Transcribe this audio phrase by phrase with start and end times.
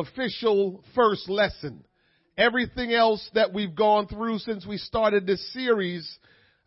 [0.00, 1.84] official first lesson.
[2.36, 6.18] Everything else that we've gone through since we started this series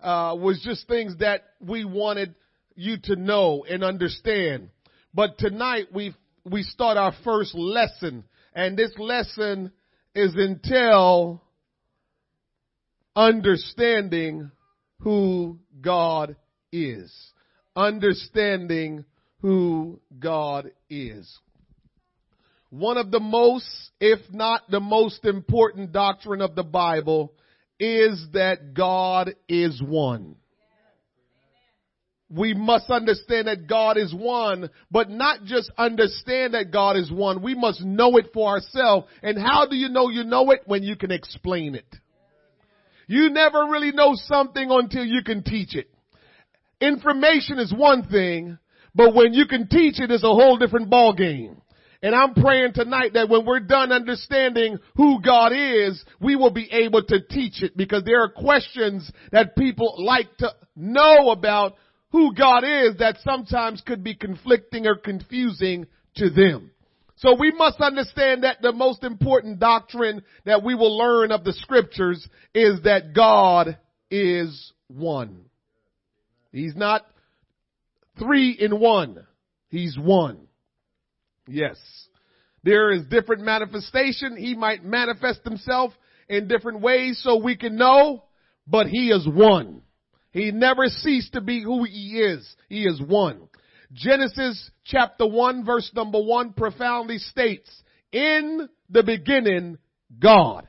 [0.02, 2.36] uh, was just things that we wanted
[2.76, 4.70] you to know and understand.
[5.14, 6.16] But tonight we
[6.46, 9.72] we start our first lesson, and this lesson
[10.14, 11.42] is until
[13.16, 14.52] understanding
[15.00, 16.36] who God
[16.72, 17.14] is.
[17.76, 19.06] Understanding
[19.42, 21.40] who God is.
[22.74, 23.68] One of the most,
[24.00, 27.32] if not the most important doctrine of the Bible
[27.80, 30.38] is that God is one.
[32.32, 37.44] We must understand that God is one, but not just understand that God is one.
[37.44, 39.06] We must know it for ourselves.
[39.22, 40.62] And how do you know you know it?
[40.66, 41.96] When you can explain it.
[43.06, 45.92] You never really know something until you can teach it.
[46.82, 48.58] Information is one thing,
[48.96, 51.58] but when you can teach it, it's a whole different ball game.
[52.04, 56.70] And I'm praying tonight that when we're done understanding who God is, we will be
[56.70, 61.76] able to teach it because there are questions that people like to know about
[62.12, 66.72] who God is that sometimes could be conflicting or confusing to them.
[67.16, 71.54] So we must understand that the most important doctrine that we will learn of the
[71.54, 73.78] scriptures is that God
[74.12, 75.46] is one.
[76.52, 77.06] He's not
[78.20, 79.26] three in one.
[79.70, 80.48] He's one.
[81.48, 81.78] Yes.
[82.64, 84.38] There is different manifestation.
[84.38, 85.92] He might manifest himself
[86.30, 88.24] in different ways so we can know,
[88.66, 89.82] but he is one.
[90.32, 92.56] He never ceased to be who he is.
[92.70, 93.50] He is one.
[93.92, 97.70] Genesis chapter 1 verse number 1 profoundly states,
[98.12, 99.78] in the beginning,
[100.20, 100.68] God.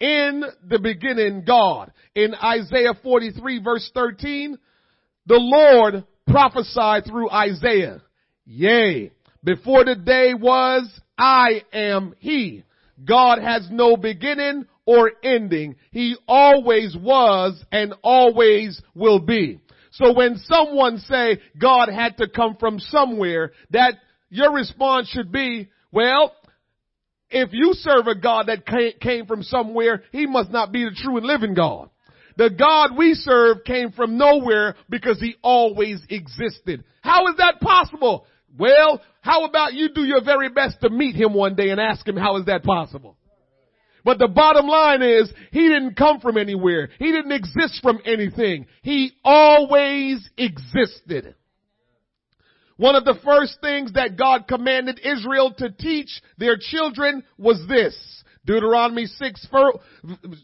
[0.00, 1.92] In the beginning, God.
[2.14, 4.58] In Isaiah 43 verse 13,
[5.26, 8.02] the Lord prophesied through Isaiah.
[8.44, 9.12] Yea,
[9.44, 12.64] before the day was, I am He.
[13.04, 15.76] God has no beginning or ending.
[15.90, 19.60] He always was and always will be.
[19.92, 23.94] So when someone say God had to come from somewhere, that
[24.30, 26.32] your response should be, well,
[27.30, 28.66] if you serve a God that
[29.00, 31.90] came from somewhere, he must not be the true and living God.
[32.36, 36.84] The God we serve came from nowhere because he always existed.
[37.02, 38.26] How is that possible?
[38.58, 42.06] Well, how about you do your very best to meet him one day and ask
[42.06, 43.16] him how is that possible?
[44.04, 46.88] But the bottom line is, he didn't come from anywhere.
[46.98, 48.66] He didn't exist from anything.
[48.82, 51.34] He always existed.
[52.76, 57.94] One of the first things that God commanded Israel to teach their children was this.
[58.44, 59.46] Deuteronomy 6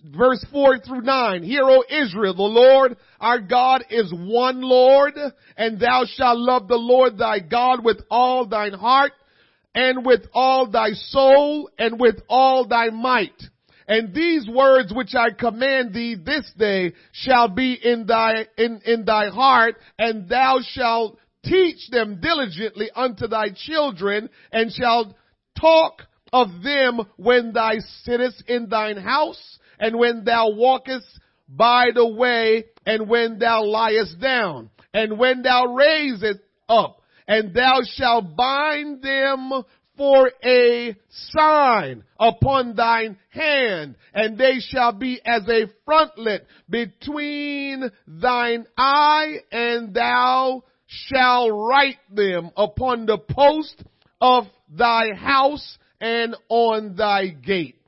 [0.05, 1.43] verse 4 through 9.
[1.43, 5.15] Hear, O Israel, the Lord our God is one Lord,
[5.57, 9.13] and thou shalt love the Lord thy God with all thine heart,
[9.75, 13.43] and with all thy soul, and with all thy might.
[13.89, 19.05] And these words which I command thee this day shall be in thy, in, in
[19.07, 25.15] thy heart, and thou shalt teach them diligently unto thy children, and shalt
[25.59, 26.03] talk
[26.33, 27.73] of them when thou
[28.03, 31.07] sittest in thine house, and when thou walkest
[31.49, 37.81] by the way, and when thou liest down, and when thou raisest up, and thou
[37.85, 39.63] shalt bind them
[39.97, 48.67] for a sign upon thine hand, and they shall be as a frontlet between thine
[48.77, 53.83] eye, and thou shalt write them upon the post
[54.21, 57.81] of thy house and on thy gate.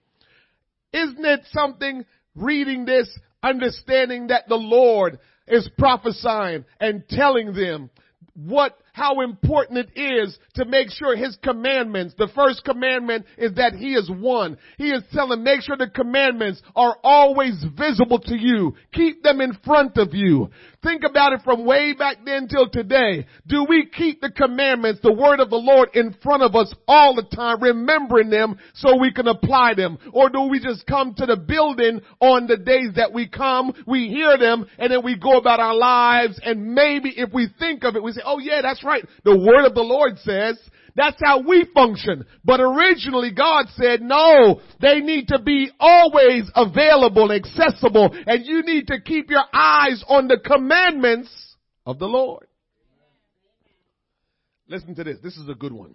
[0.93, 2.05] Isn't it something
[2.35, 3.09] reading this,
[3.43, 7.91] understanding that the Lord is prophesying and telling them
[8.35, 13.75] what how important it is to make sure his commandments, the first commandment is that
[13.75, 14.59] he is one.
[14.79, 18.75] He is telling, make sure the commandments are always visible to you.
[18.93, 20.51] Keep them in front of you.
[20.83, 23.27] Think about it from way back then till today.
[23.47, 27.15] Do we keep the commandments, the word of the Lord in front of us all
[27.15, 29.99] the time, remembering them so we can apply them?
[30.13, 34.09] Or do we just come to the building on the days that we come, we
[34.09, 37.97] hear them, and then we go about our lives, and maybe if we think of
[37.97, 39.05] it, we say, oh yeah, that's right.
[39.25, 40.59] The word of the Lord says,
[40.97, 42.25] that's how we function.
[42.45, 48.89] But originally God said, no, they need to be always available, accessible, and you need
[48.89, 51.31] to keep your eyes on the commandments
[51.87, 52.47] of the Lord.
[54.69, 55.19] Listen to this.
[55.23, 55.95] This is a good one.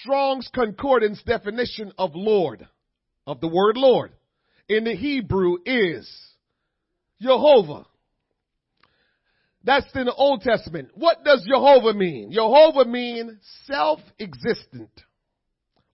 [0.00, 2.66] Strong's Concordance definition of Lord,
[3.26, 4.12] of the word Lord,
[4.68, 6.10] in the Hebrew is
[7.20, 7.86] Jehovah.
[9.64, 10.90] That's in the Old Testament.
[10.94, 12.32] What does Jehovah mean?
[12.32, 14.90] Jehovah mean self-existent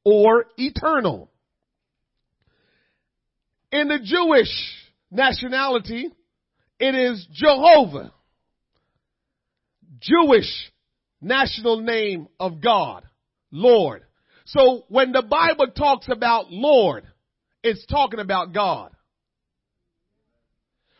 [0.05, 1.31] or eternal.
[3.71, 4.49] In the Jewish
[5.11, 6.11] nationality,
[6.81, 8.13] it is Jehovah.
[10.01, 10.49] Jewish
[11.21, 13.05] national name of God,
[13.51, 14.03] Lord.
[14.47, 17.07] So when the Bible talks about Lord,
[17.63, 18.93] it's talking about God.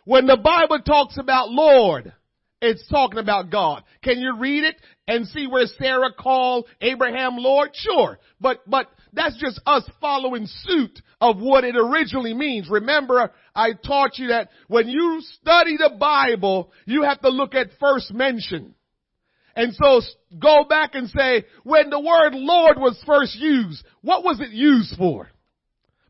[0.05, 2.13] When the Bible talks about Lord,
[2.61, 3.85] it's talking about God.
[4.03, 4.77] Can you read it
[5.07, 7.71] and see where Sarah called Abraham Lord?
[7.75, 8.19] Sure.
[8.41, 12.69] But, but that's just us following suit of what it originally means.
[12.71, 17.69] Remember, I taught you that when you study the Bible, you have to look at
[17.81, 18.75] first mention.
[19.55, 20.01] And so
[20.39, 24.97] go back and say, when the word Lord was first used, what was it used
[24.97, 25.29] for?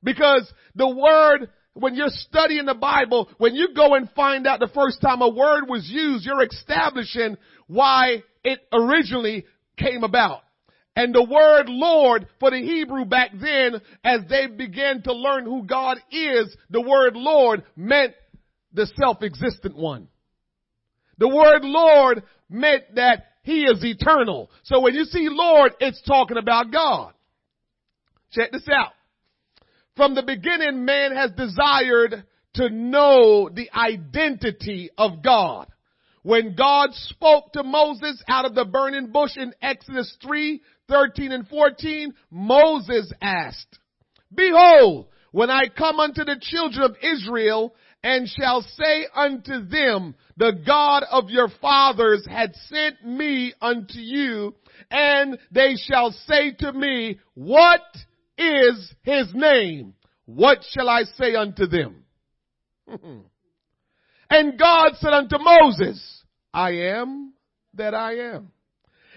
[0.03, 1.49] Because the word
[1.79, 5.29] when you're studying the Bible, when you go and find out the first time a
[5.29, 7.37] word was used, you're establishing
[7.67, 9.47] why it originally
[9.77, 10.43] came about.
[10.97, 15.63] And the word Lord for the Hebrew back then, as they began to learn who
[15.65, 18.15] God is, the word Lord meant
[18.73, 20.09] the self-existent one.
[21.19, 24.51] The word Lord meant that He is eternal.
[24.65, 27.13] So when you see Lord, it's talking about God.
[28.33, 28.93] Check this out.
[29.99, 32.23] From the beginning, man has desired
[32.55, 35.67] to know the identity of God.
[36.23, 41.49] When God spoke to Moses out of the burning bush in Exodus 3, 13 and
[41.49, 43.81] 14, Moses asked,
[44.33, 47.75] Behold, when I come unto the children of Israel
[48.05, 54.55] and shall say unto them, the God of your fathers had sent me unto you,
[54.93, 57.83] and they shall say to me, what
[58.38, 59.94] is his name.
[60.26, 62.05] What shall I say unto them?
[64.31, 67.32] and God said unto Moses, I am
[67.75, 68.52] that I am.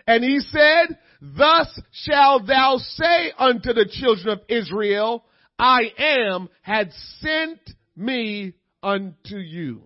[0.08, 5.24] And he said, thus shall thou say unto the children of Israel,
[5.60, 7.60] I am had sent
[7.96, 9.84] me unto you.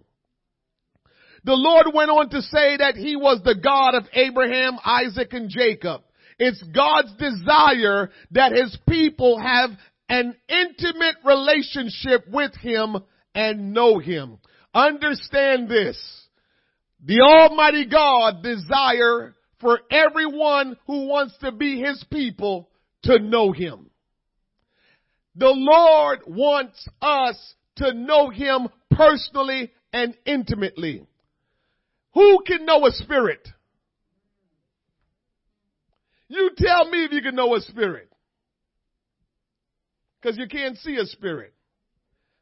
[1.43, 5.49] The Lord went on to say that he was the God of Abraham, Isaac, and
[5.49, 6.01] Jacob.
[6.37, 9.69] It's God's desire that his people have
[10.09, 12.97] an intimate relationship with him
[13.33, 14.39] and know him.
[14.73, 15.97] Understand this.
[17.03, 22.69] The Almighty God desire for everyone who wants to be his people
[23.03, 23.89] to know him.
[25.35, 31.05] The Lord wants us to know him personally and intimately.
[32.13, 33.47] Who can know a spirit?
[36.27, 38.10] You tell me if you can know a spirit.
[40.22, 41.54] Because you can't see a spirit.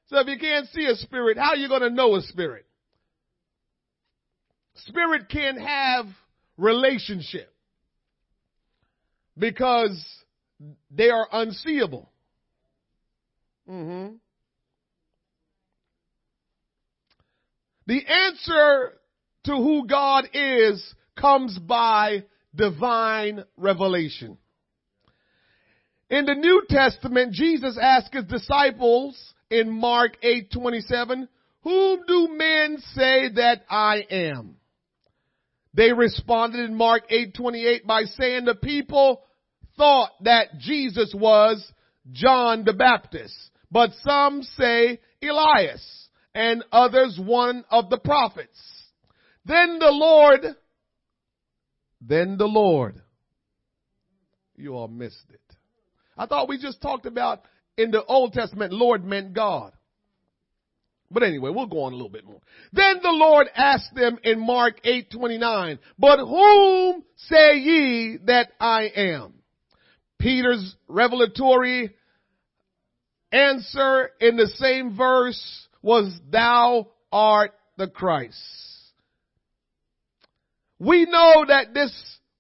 [0.08, 2.66] So if you can't see a spirit, how are you going to know a spirit?
[4.76, 6.06] Spirit can't have
[6.58, 7.54] relationship
[9.38, 10.04] because
[10.92, 12.10] they are unseeable.
[13.70, 14.16] Mm-hmm.
[17.86, 18.94] The answer
[19.46, 22.24] to who God is comes by
[22.56, 24.38] divine revelation.
[26.10, 31.28] In the New Testament, Jesus asked his disciples in Mark 8:27,
[31.62, 34.58] "Whom do men say that I am?"
[35.74, 39.24] They responded in Mark 8:28 by saying the people
[39.76, 41.72] thought that Jesus was
[42.12, 48.60] John the Baptist, but some say Elias and others one of the prophets.
[49.46, 50.56] Then the Lord
[52.08, 53.02] then the Lord.
[54.56, 55.42] You all missed it.
[56.18, 57.42] I thought we just talked about
[57.78, 59.74] in the Old Testament, Lord meant God.
[61.10, 62.42] But anyway, we'll go on a little bit more.
[62.72, 68.90] Then the Lord asked them in Mark 8, 29, but whom say ye that I
[68.96, 69.34] am?
[70.20, 71.94] Peter's revelatory
[73.32, 78.38] answer in the same verse was, thou art the Christ.
[80.84, 81.94] We know that this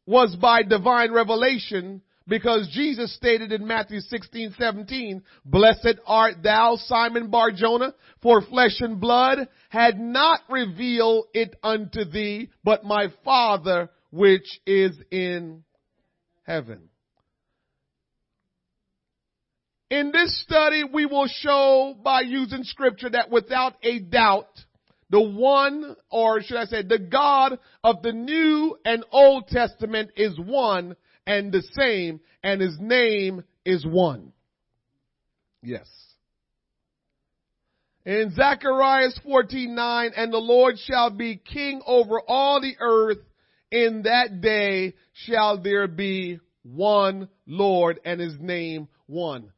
[0.06, 7.30] was by divine revelation because Jesus stated in Matthew 16, 17, blessed art thou, Simon
[7.30, 14.60] Barjona, for flesh and blood had not revealed it unto thee, but my Father which
[14.66, 15.64] is in
[16.44, 16.90] heaven.
[19.90, 24.50] In this study, we will show by using scripture that without a doubt,
[25.14, 30.40] the one, or should I say, the God of the New and Old Testament is
[30.40, 30.96] one
[31.28, 34.34] and the same, and his name is one.
[35.62, 35.88] Yes.
[38.08, 43.20] In Zechariah 14:9, and the Lord shall be king over all the earth.
[43.70, 49.54] In that day shall there be one Lord, and his name 1.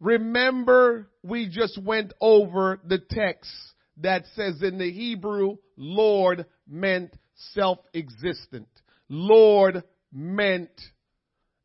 [0.00, 3.69] Remember, we just went over the text
[4.02, 7.12] that says in the Hebrew, Lord meant
[7.54, 8.68] self-existent.
[9.08, 10.70] Lord meant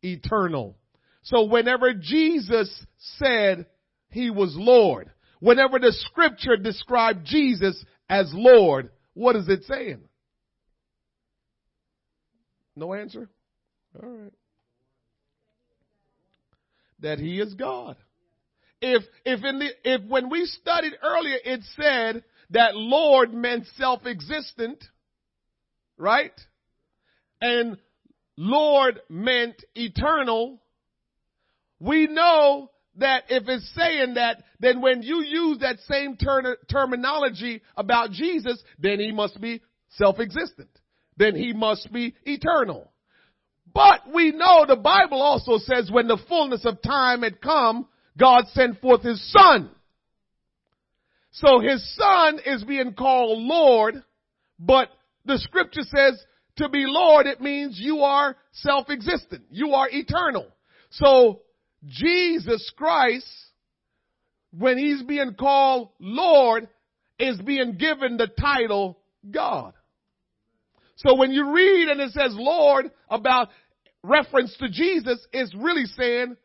[0.02, 0.78] eternal.
[1.24, 2.86] So whenever Jesus
[3.18, 3.66] said
[4.10, 10.02] he was Lord, whenever the scripture described Jesus as Lord, what is it saying?
[12.76, 13.30] No answer?
[14.02, 14.34] All right.
[17.00, 17.96] That he is God.
[18.88, 24.84] If, if in the, if when we studied earlier it said that Lord meant self-existent,
[25.98, 26.40] right?
[27.42, 27.78] And
[28.38, 30.62] Lord meant eternal,
[31.80, 37.64] we know that if it's saying that, then when you use that same ter- terminology
[37.76, 39.64] about Jesus, then he must be
[39.98, 40.70] self-existent.
[41.18, 42.92] Then he must be eternal.
[43.74, 48.46] But we know the Bible also says when the fullness of time had come, God
[48.48, 49.70] sent forth his son.
[51.32, 53.96] So his son is being called Lord,
[54.58, 54.90] but
[55.26, 56.24] the scripture says
[56.58, 59.44] to be Lord, it means you are self-existent.
[59.50, 60.48] You are eternal.
[60.92, 61.42] So
[61.86, 63.28] Jesus Christ,
[64.58, 66.70] when he's being called Lord,
[67.20, 68.98] is being given the title
[69.30, 69.74] God.
[70.98, 73.50] So when you read and it says Lord about
[74.04, 76.38] reference to Jesus, it's really saying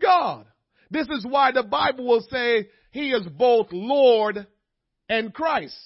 [0.00, 0.44] God.
[0.90, 4.46] This is why the Bible will say he is both Lord
[5.08, 5.76] and Christ.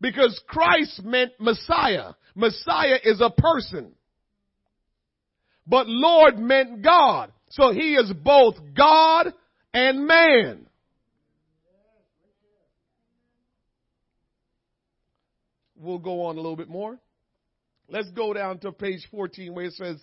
[0.00, 2.12] Because Christ meant Messiah.
[2.34, 3.92] Messiah is a person.
[5.66, 7.32] But Lord meant God.
[7.50, 9.32] So he is both God
[9.72, 10.66] and man.
[15.76, 16.98] We'll go on a little bit more.
[17.88, 19.98] Let's go down to page 14 where it says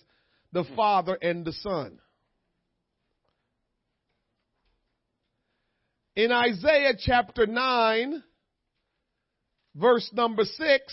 [0.53, 1.99] the Father and the Son.
[6.21, 8.21] In Isaiah chapter 9,
[9.73, 10.83] verse number 6,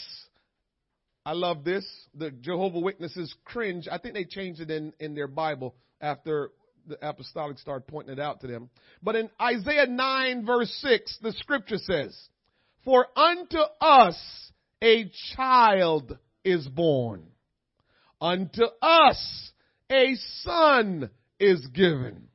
[1.26, 1.85] I love this.
[2.14, 3.88] The Jehovah Witnesses cringe.
[3.92, 6.52] I think they changed it in, in their Bible after
[6.87, 8.70] the apostolic started pointing it out to them.
[9.02, 12.18] But in Isaiah 9 verse 6, the scripture says,
[12.87, 14.16] For unto us
[14.82, 17.26] a child is born.
[18.18, 19.52] Unto us
[19.92, 22.28] a son is given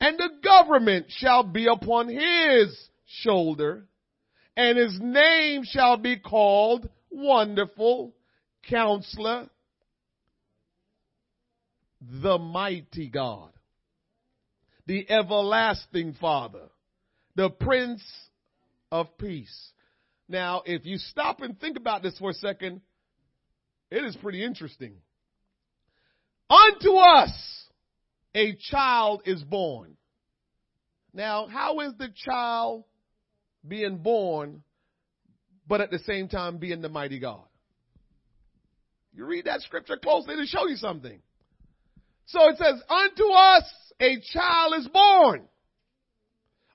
[0.00, 2.76] and the government shall be upon his
[3.06, 3.86] shoulder,
[4.56, 8.14] and his name shall be called Wonderful
[8.68, 9.48] Counselor,
[12.00, 13.50] the Mighty God,
[14.86, 16.68] the Everlasting Father,
[17.34, 18.02] the Prince
[18.92, 19.70] of Peace.
[20.28, 22.82] Now, if you stop and think about this for a second,
[23.90, 24.94] it is pretty interesting.
[26.50, 27.32] Unto us
[28.34, 29.96] a child is born.
[31.12, 32.84] Now, how is the child
[33.66, 34.62] being born,
[35.66, 37.44] but at the same time being the mighty God?
[39.14, 41.20] You read that scripture closely to show you something.
[42.26, 43.64] So it says, unto us
[44.00, 45.48] a child is born.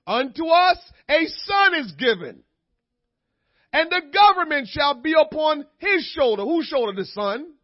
[0.06, 2.42] Unto us a son is given.
[3.72, 6.42] And the government shall be upon his shoulder.
[6.42, 6.92] Whose shoulder?
[6.92, 7.54] The son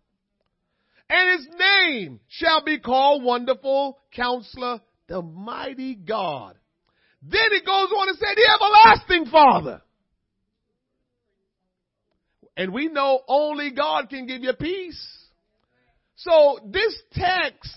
[1.11, 6.57] and his name shall be called Wonderful Counselor, the Mighty God.
[7.21, 9.83] Then it goes on and say the Everlasting Father.
[12.57, 15.05] And we know only God can give you peace.
[16.17, 17.75] So this text,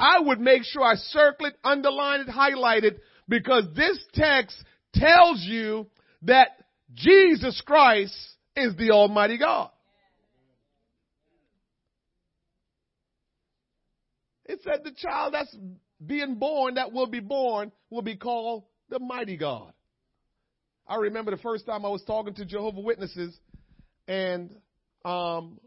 [0.00, 4.56] I would make sure I circle it, underline it, highlight it, because this text
[4.94, 5.86] tells you
[6.22, 6.48] that
[6.94, 8.14] Jesus Christ
[8.56, 9.70] is the Almighty God.
[14.46, 15.54] It said the child that's
[16.04, 19.72] being born, that will be born, will be called the mighty God.
[20.86, 23.38] I remember the first time I was talking to Jehovah Witnesses
[24.06, 24.54] and
[25.04, 25.58] um,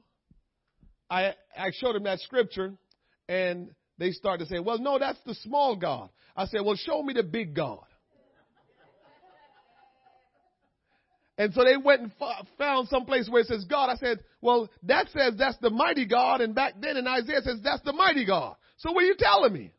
[1.10, 2.74] I, I showed them that scripture
[3.28, 6.10] and they started to say, well, no, that's the small God.
[6.36, 7.84] I said, well, show me the big God.
[11.40, 12.12] And so they went and
[12.58, 13.90] found some place where it says God.
[13.92, 16.42] I said, well, that says that's the mighty God.
[16.42, 18.56] And back then in Isaiah says that's the mighty God.
[18.78, 19.72] So what are you telling me?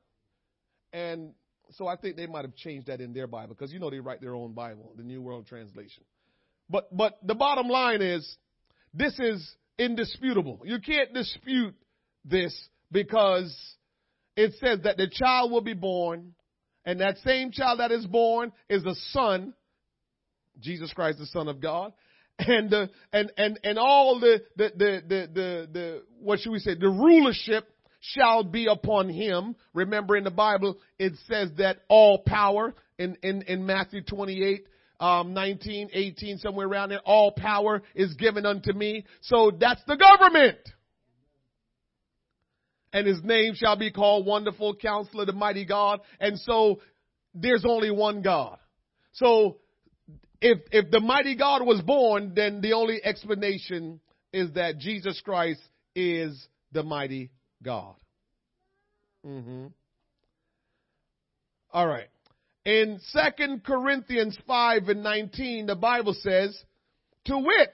[0.92, 1.32] And
[1.72, 4.00] so I think they might have changed that in their Bible because you know they
[4.00, 6.04] write their own Bible, the New World Translation.
[6.70, 8.36] But but the bottom line is
[8.94, 10.60] this is indisputable.
[10.64, 11.74] You can't dispute
[12.24, 12.54] this
[12.90, 13.54] because
[14.36, 16.34] it says that the child will be born,
[16.84, 19.54] and that same child that is born is the son,
[20.60, 21.92] Jesus Christ, the Son of God,
[22.38, 26.60] and the and and and all the the the the the, the what should we
[26.60, 27.68] say the rulership
[28.00, 29.56] shall be upon him.
[29.74, 34.66] Remember in the Bible, it says that all power in, in, in Matthew 28,
[35.00, 39.04] um, 19, 18, somewhere around there, all power is given unto me.
[39.22, 40.58] So that's the government.
[42.92, 46.00] And his name shall be called Wonderful Counselor, the Mighty God.
[46.20, 46.80] And so
[47.34, 48.58] there's only one God.
[49.12, 49.58] So
[50.40, 54.00] if, if the mighty God was born, then the only explanation
[54.32, 55.60] is that Jesus Christ
[55.94, 57.30] is the mighty
[57.62, 57.94] God.
[59.26, 59.66] Mm-hmm.
[61.72, 62.08] All right.
[62.64, 66.58] In 2 Corinthians 5 and 19, the Bible says,
[67.24, 67.72] to wit,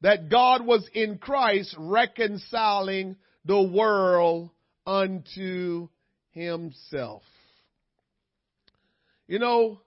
[0.00, 4.50] that God was in Christ reconciling the world
[4.86, 5.88] unto
[6.30, 7.22] himself.
[9.26, 9.80] You know,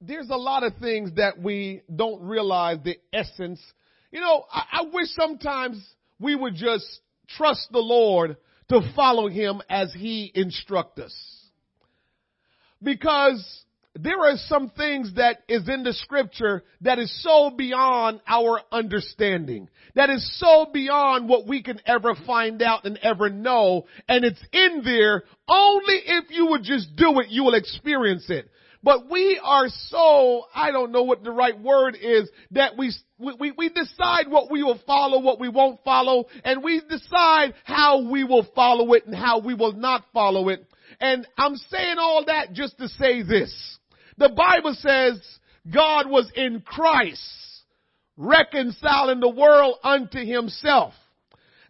[0.00, 3.60] there's a lot of things that we don't realize the essence.
[4.10, 5.84] You know, I, I wish sometimes
[6.20, 6.86] we would just
[7.28, 8.36] trust the Lord
[8.68, 11.36] to follow him as he instructs us.
[12.82, 13.64] Because
[13.96, 19.68] there are some things that is in the scripture that is so beyond our understanding.
[19.96, 23.86] That is so beyond what we can ever find out and ever know.
[24.08, 28.48] And it's in there only if you would just do it, you will experience it.
[28.82, 33.52] But we are so, I don't know what the right word is, that we, we,
[33.52, 38.24] we decide what we will follow, what we won't follow, and we decide how we
[38.24, 40.64] will follow it and how we will not follow it.
[40.98, 43.78] And I'm saying all that just to say this.
[44.16, 45.20] The Bible says
[45.72, 47.20] God was in Christ
[48.16, 50.94] reconciling the world unto himself.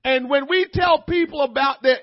[0.04, 1.96] And when we tell people about the,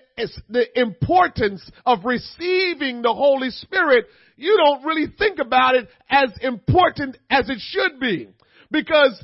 [0.49, 7.17] the importance of receiving the Holy Spirit, you don't really think about it as important
[7.29, 8.29] as it should be.
[8.69, 9.23] Because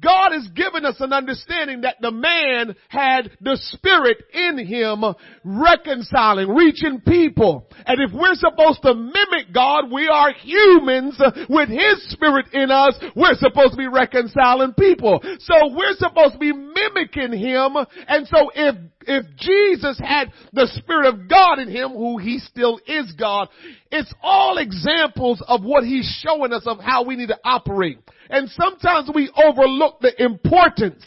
[0.00, 5.02] God has given us an understanding that the man had the spirit in him
[5.42, 7.66] reconciling, reaching people.
[7.84, 12.96] And if we're supposed to mimic God, we are humans with his spirit in us.
[13.16, 15.20] We're supposed to be reconciling people.
[15.40, 17.74] So we're supposed to be mimicking him.
[18.06, 22.80] And so if, if Jesus had the spirit of God in him, who he still
[22.86, 23.48] is God,
[23.90, 27.98] it's all examples of what he's showing us of how we need to operate.
[28.30, 31.04] And sometimes we overlook the importance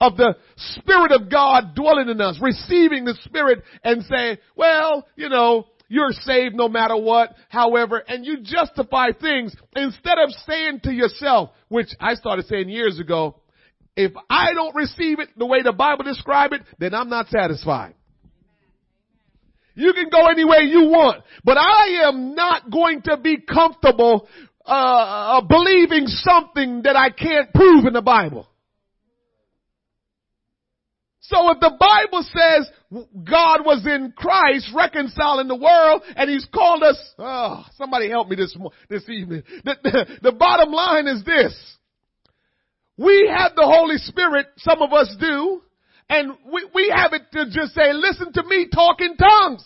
[0.00, 5.28] of the Spirit of God dwelling in us, receiving the Spirit and say, well, you
[5.28, 10.92] know, you're saved no matter what, however, and you justify things instead of saying to
[10.92, 13.36] yourself, which I started saying years ago,
[13.96, 17.94] if I don't receive it the way the Bible describes it, then I'm not satisfied.
[19.74, 24.28] You can go any way you want, but I am not going to be comfortable
[24.64, 28.48] uh, uh, believing something that I can't prove in the Bible.
[31.20, 32.70] So if the Bible says
[33.12, 38.36] God was in Christ reconciling the world and He's called us, oh, somebody help me
[38.36, 38.56] this,
[38.88, 39.42] this evening.
[39.64, 41.75] The, the, the bottom line is this.
[42.98, 45.62] We have the Holy Spirit, some of us do,
[46.08, 49.64] and we, we have it to just say, listen to me talk in tongues.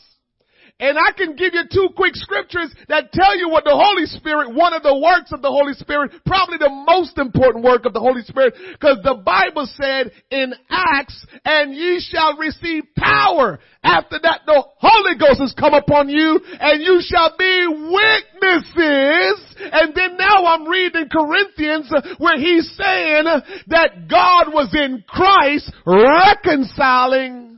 [0.81, 4.55] And I can give you two quick scriptures that tell you what the Holy Spirit,
[4.55, 8.01] one of the works of the Holy Spirit, probably the most important work of the
[8.01, 13.61] Holy Spirit, because the Bible said in Acts, and ye shall receive power.
[13.83, 19.57] After that, the Holy Ghost has come upon you, and you shall be witnesses.
[19.61, 23.25] And then now I'm reading Corinthians uh, where he's saying
[23.69, 27.50] that God was in Christ reconciling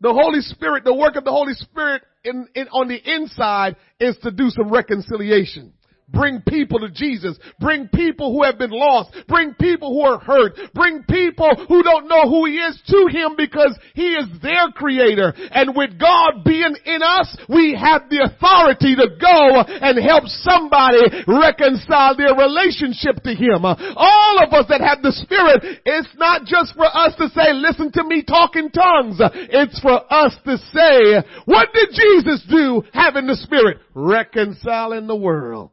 [0.00, 4.16] the Holy Spirit, the work of the Holy Spirit in, in, on the inside is
[4.22, 5.72] to do some reconciliation.
[6.10, 7.38] Bring people to Jesus.
[7.60, 9.14] Bring people who have been lost.
[9.28, 10.56] Bring people who are hurt.
[10.74, 15.34] Bring people who don't know who He is to Him because He is their creator.
[15.52, 21.04] And with God being in us, we have the authority to go and help somebody
[21.28, 23.64] reconcile their relationship to Him.
[23.64, 27.92] All of us that have the Spirit, it's not just for us to say, listen
[27.92, 29.20] to me talk in tongues.
[29.20, 33.78] It's for us to say, what did Jesus do having the Spirit?
[33.92, 35.70] Reconciling the world.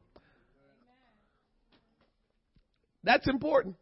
[3.06, 3.76] That's important.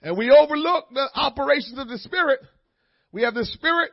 [0.00, 2.40] And we overlook the operations of the Spirit.
[3.12, 3.90] We have the Spirit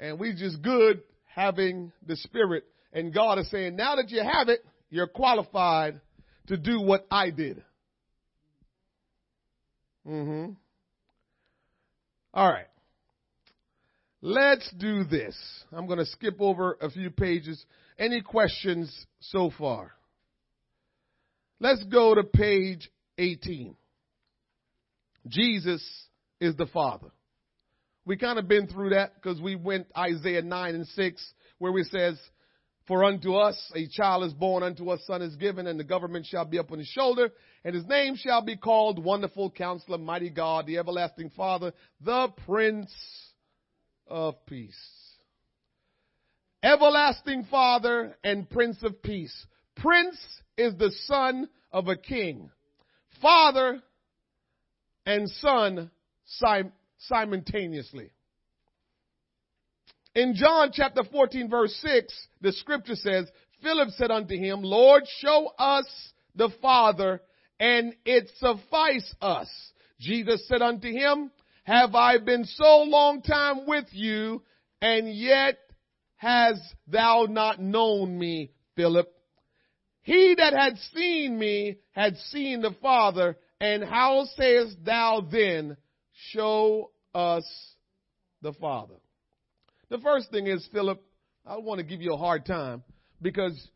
[0.00, 2.64] and we just good having the Spirit.
[2.92, 6.00] And God is saying, now that you have it, you're qualified
[6.48, 7.62] to do what I did.
[10.04, 10.52] Mm-hmm.
[12.34, 12.66] All right.
[14.20, 15.36] Let's do this.
[15.72, 17.64] I'm going to skip over a few pages.
[17.98, 19.92] Any questions so far?
[21.60, 23.76] Let's go to page 18.
[25.28, 25.84] Jesus
[26.40, 27.08] is the Father.
[28.06, 31.86] We kind of been through that because we went Isaiah 9 and 6 where it
[31.88, 32.18] says,
[32.88, 35.84] For unto us a child is born, unto us a son is given, and the
[35.84, 37.28] government shall be upon his shoulder,
[37.62, 42.90] and his name shall be called Wonderful Counselor, Mighty God, the Everlasting Father, the Prince
[44.06, 44.74] of Peace.
[46.62, 49.46] Everlasting Father and Prince of Peace.
[49.76, 50.18] Prince
[50.56, 52.50] is the son of a king.
[53.22, 53.82] Father
[55.06, 55.90] and son
[56.24, 58.10] sim- simultaneously.
[60.14, 63.26] In John chapter 14 verse 6, the scripture says,
[63.62, 65.86] Philip said unto him, Lord, show us
[66.34, 67.20] the Father
[67.58, 69.48] and it suffice us.
[70.00, 71.30] Jesus said unto him,
[71.64, 74.42] Have I been so long time with you
[74.80, 75.58] and yet
[76.16, 79.12] has thou not known me, Philip?
[80.02, 85.76] He that had seen me had seen the Father, and how sayest thou then,
[86.32, 87.44] show us
[88.42, 88.94] the Father?
[89.90, 91.02] The first thing is, Philip,
[91.46, 92.82] I want to give you a hard time
[93.20, 93.68] because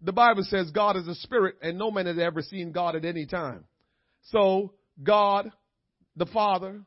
[0.00, 3.04] the Bible says God is a spirit and no man has ever seen God at
[3.04, 3.64] any time.
[4.30, 5.50] So, God,
[6.16, 6.80] the Father,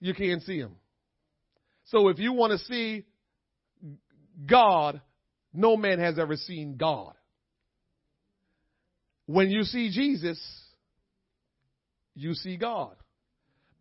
[0.00, 0.72] you can't see him.
[1.86, 3.04] So if you want to see
[4.44, 5.00] God,
[5.54, 7.14] no man has ever seen God.
[9.26, 10.40] When you see Jesus,
[12.14, 12.94] you see God.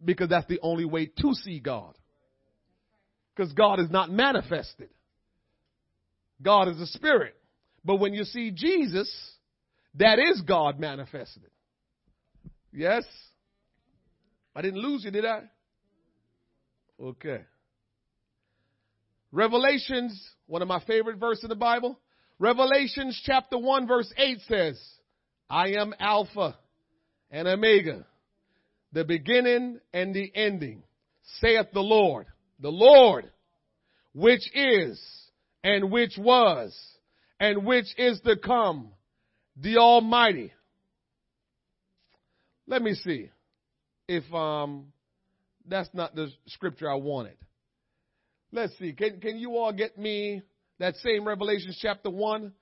[0.04, 1.96] Because that's the only way to see God.
[3.36, 4.90] Because God is not manifested.
[6.42, 7.36] God is a spirit.
[7.84, 9.10] But when you see Jesus,
[9.96, 11.50] that is God manifested.
[12.74, 13.04] Yes?
[14.56, 15.44] I didn't lose you, did I?
[17.02, 17.42] Okay.
[19.32, 22.00] Revelations, one of my favorite verses in the Bible.
[22.40, 24.82] Revelations chapter 1 verse 8 says,
[25.50, 26.58] I am Alpha
[27.30, 28.06] and Omega,
[28.92, 30.84] the beginning and the ending,
[31.40, 32.28] saith the Lord,
[32.60, 33.30] the Lord,
[34.14, 35.00] which is
[35.64, 36.76] and which was
[37.40, 38.92] and which is to come,
[39.58, 40.54] the Almighty.
[42.68, 43.30] Let me see
[44.08, 44.88] if um
[45.68, 47.38] that's not the scripture I wanted.
[48.52, 48.94] Let's see.
[48.94, 50.42] Can can you all get me
[50.80, 52.54] that same Revelation chapter 1?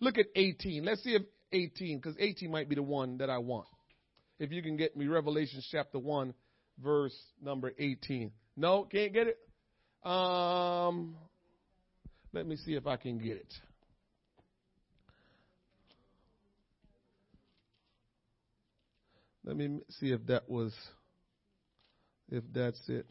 [0.00, 0.84] Look at 18.
[0.84, 3.66] Let's see if 18 because 18 might be the one that I want.
[4.38, 6.34] If you can get me Revelation chapter 1
[6.82, 8.30] verse number 18.
[8.56, 9.38] No, can't get it?
[10.08, 11.16] Um
[12.32, 13.52] let me see if I can get it.
[19.44, 20.72] Let me see if that was,
[22.30, 23.06] if that's it.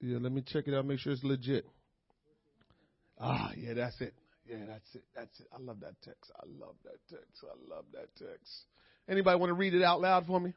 [0.00, 1.66] Yeah, let me check it out, make sure it's legit.
[3.20, 4.14] Ah, yeah, that's it.
[4.48, 5.04] Yeah, that's it.
[5.14, 5.46] That's it.
[5.52, 6.30] I love that text.
[6.36, 7.42] I love that text.
[7.42, 8.64] I love that text.
[9.08, 10.54] Anybody want to read it out loud for me?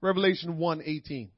[0.00, 1.30] Revelation 1 18.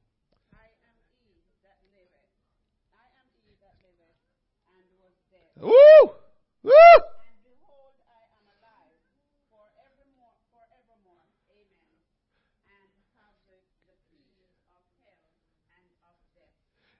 [5.61, 5.71] Woo!
[6.63, 6.71] Woo!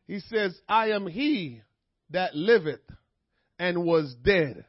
[0.08, 1.62] He says, I am he
[2.10, 2.82] that liveth
[3.62, 4.66] and was dead.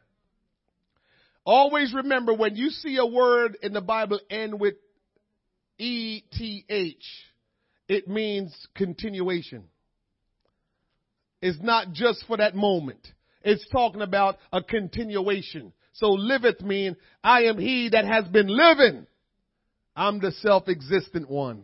[1.46, 4.74] Always remember when you see a word in the Bible end with
[5.78, 7.04] E-T-H,
[7.88, 9.64] it means continuation.
[11.40, 13.00] It's not just for that moment.
[13.40, 15.72] It's talking about a continuation.
[15.94, 19.06] So liveth mean I am he that has been living.
[19.96, 21.62] I'm the self-existent one.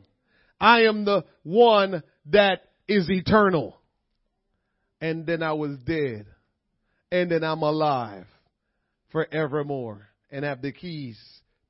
[0.58, 3.76] I am the one that is eternal.
[5.02, 6.24] And then I was dead.
[7.10, 8.26] And then I'm alive
[9.10, 11.18] forevermore and have the keys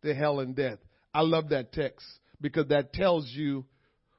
[0.02, 0.78] to hell and death.
[1.14, 2.06] I love that text
[2.40, 3.64] because that tells you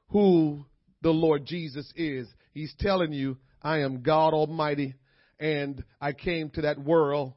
[0.08, 0.64] who
[1.02, 2.26] the Lord Jesus is.
[2.52, 4.94] He's telling you, I am God Almighty
[5.38, 7.34] and I came to that world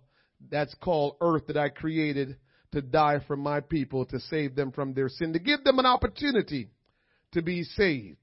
[0.49, 2.37] that's called earth that I created
[2.73, 5.85] to die for my people, to save them from their sin, to give them an
[5.85, 6.69] opportunity
[7.33, 8.17] to be saved.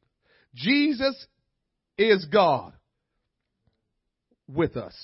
[0.55, 1.27] Jesus
[1.96, 2.73] is God
[4.49, 4.94] with us.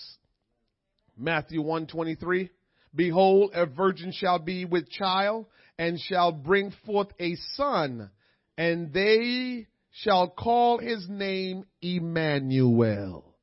[1.16, 2.50] Matthew 123.
[2.94, 5.46] Behold, a virgin shall be with child
[5.78, 8.10] and shall bring forth a son
[8.58, 13.34] and they shall call his name Emmanuel,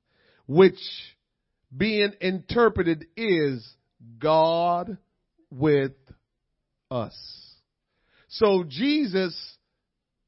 [0.47, 0.79] which
[1.75, 3.67] being interpreted is
[4.19, 4.97] God
[5.49, 5.93] with
[6.89, 7.15] us.
[8.29, 9.35] So Jesus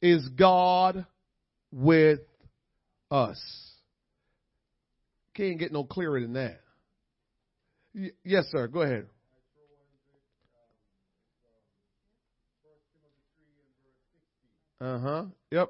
[0.01, 1.05] is God
[1.71, 2.19] with
[3.09, 3.39] us.
[5.33, 6.61] Can't get no clearer than that.
[8.23, 8.67] Yes, sir.
[8.67, 9.05] Go ahead.
[14.81, 15.23] Uh huh.
[15.51, 15.69] Yep.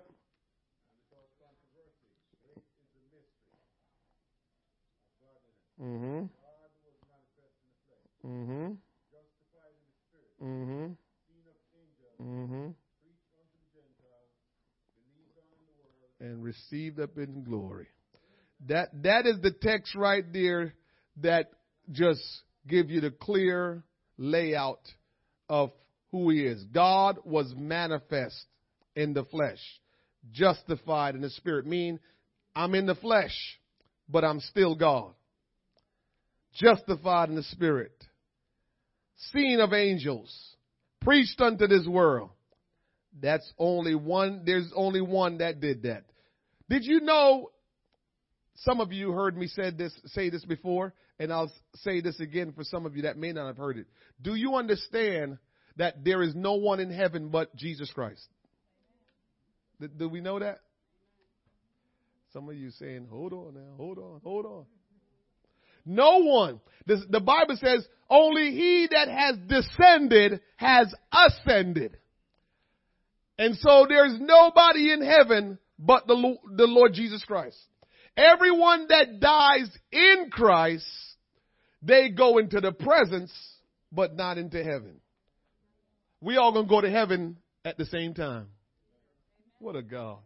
[5.79, 6.25] Mm-hmm.
[8.27, 8.71] Mm-hmm.
[10.43, 10.85] Mm-hmm.
[12.23, 12.67] Mm-hmm.
[16.21, 17.87] And received up in glory.
[18.67, 20.73] That that is the text right there
[21.21, 21.51] that
[21.91, 22.21] just
[22.67, 23.83] give you the clear
[24.17, 24.81] layout
[25.49, 25.71] of
[26.11, 26.63] who he is.
[26.65, 28.45] God was manifest
[28.95, 29.59] in the flesh,
[30.31, 31.65] justified in the spirit.
[31.65, 31.99] Mean
[32.55, 33.35] I'm in the flesh,
[34.07, 35.13] but I'm still God.
[36.53, 37.91] Justified in the spirit.
[39.33, 40.33] Seen of angels.
[41.01, 42.29] Preached unto this world.
[43.21, 46.03] That's only one, there's only one that did that.
[46.69, 47.51] Did you know,
[48.55, 52.51] some of you heard me said this, say this before, and I'll say this again
[52.53, 53.87] for some of you that may not have heard it.
[54.21, 55.37] Do you understand
[55.77, 58.25] that there is no one in heaven but Jesus Christ?
[59.97, 60.59] Do, we know that?
[62.33, 64.65] Some of you saying, hold on now, hold on, hold on.
[65.85, 66.59] No one.
[66.85, 71.97] This, the Bible says, only he that has descended has ascended.
[73.37, 77.57] And so there's nobody in heaven but the, the Lord Jesus Christ.
[78.15, 80.85] Everyone that dies in Christ,
[81.81, 83.31] they go into the presence,
[83.91, 84.99] but not into heaven.
[86.21, 88.47] We all gonna go to heaven at the same time.
[89.59, 90.19] What a God.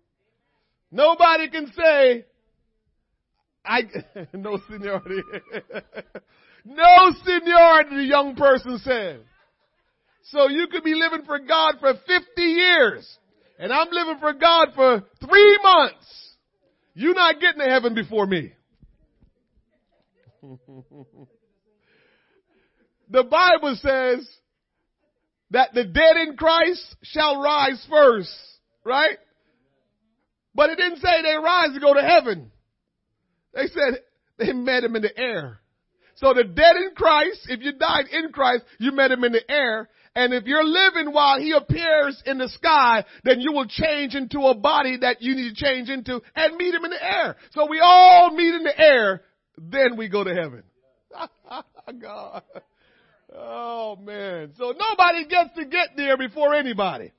[0.92, 2.26] Nobody can say,
[3.66, 3.82] I,
[4.34, 5.22] no seniority.
[6.66, 9.22] no seniority, the young person said.
[10.24, 13.18] So you could be living for God for 50 years,
[13.58, 16.36] and I'm living for God for three months.
[16.94, 18.54] You're not getting to heaven before me.
[23.10, 24.28] the Bible says
[25.52, 28.34] that the dead in Christ shall rise first,
[28.84, 29.18] right?
[30.56, 32.52] But it didn't say they rise to go to heaven.
[33.54, 34.00] They said
[34.38, 35.60] they met him in the air.
[36.16, 39.50] So the dead in Christ, if you died in Christ, you met him in the
[39.50, 39.90] air.
[40.16, 44.40] And if you're living while he appears in the sky, then you will change into
[44.42, 47.38] a body that you need to change into and meet him in the air.
[47.52, 49.22] So we all meet in the air,
[49.62, 50.64] then we go to heaven.
[52.02, 52.44] God.
[53.36, 54.54] Oh man.
[54.58, 57.12] So nobody gets to get there before anybody.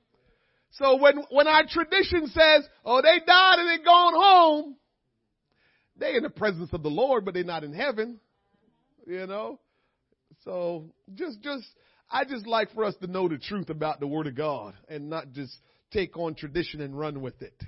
[0.71, 4.75] So when, when our tradition says, oh, they died and they gone home,
[5.97, 8.19] they in the presence of the Lord, but they're not in heaven.
[9.05, 9.59] You know?
[10.45, 11.65] So just, just,
[12.09, 15.09] I just like for us to know the truth about the Word of God and
[15.09, 15.53] not just
[15.91, 17.61] take on tradition and run with it.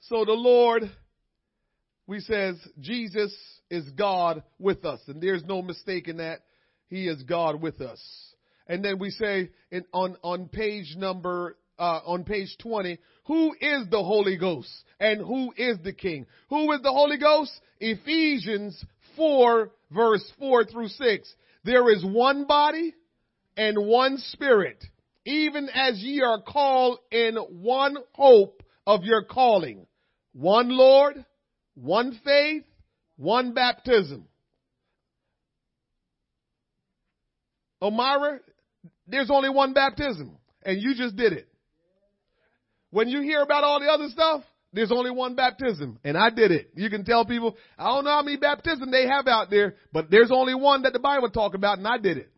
[0.00, 0.90] So the Lord,
[2.06, 3.34] we says, Jesus
[3.70, 5.00] is God with us.
[5.06, 6.40] And there's no mistake in that.
[6.88, 8.00] He is God with us.
[8.66, 13.88] And then we say in, on, on page number, uh, on page 20, who is
[13.90, 16.26] the Holy Ghost and who is the King?
[16.50, 17.52] Who is the Holy Ghost?
[17.80, 18.82] Ephesians
[19.16, 21.34] 4 verse 4 through 6.
[21.64, 22.94] There is one body
[23.56, 24.84] and one spirit,
[25.24, 29.86] even as ye are called in one hope of your calling.
[30.32, 31.24] One Lord,
[31.74, 32.64] one faith,
[33.16, 34.26] one baptism.
[37.82, 38.38] Omara,
[39.06, 41.48] there's only one baptism, and you just did it.
[42.90, 46.50] When you hear about all the other stuff, there's only one baptism, and I did
[46.50, 46.70] it.
[46.74, 50.10] You can tell people, I don't know how many baptisms they have out there, but
[50.10, 52.30] there's only one that the Bible talk about, and I did it.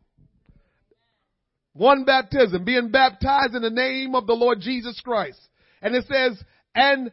[1.73, 5.41] One baptism, being baptized in the name of the Lord Jesus Christ.
[5.83, 6.43] And it says,
[6.75, 7.11] and,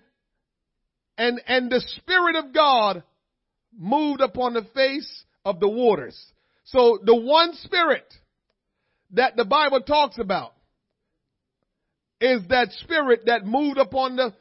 [1.17, 3.03] and, and the Spirit of God
[3.77, 6.19] moved upon the face of the waters.
[6.65, 8.05] So the one Spirit
[9.11, 10.53] that the Bible talks about
[12.19, 14.33] is that spirit that moved upon the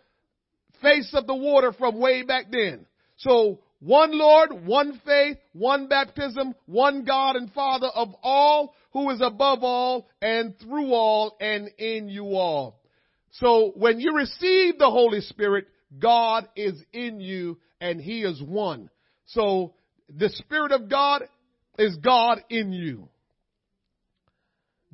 [0.80, 2.86] face of the water from way back then.
[3.16, 9.20] So one Lord, one faith, one baptism, one God and Father of all, who is
[9.20, 12.78] above all and through all and in you all.
[13.32, 15.66] So when you receive the Holy Spirit,
[15.98, 18.90] God is in you and He is one.
[19.26, 19.74] So
[20.08, 21.22] the Spirit of God
[21.78, 23.08] is God in you.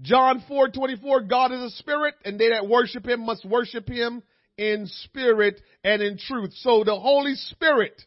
[0.01, 4.23] John 4, 24, God is a spirit and they that worship him must worship him
[4.57, 6.53] in spirit and in truth.
[6.59, 8.01] So the Holy Spirit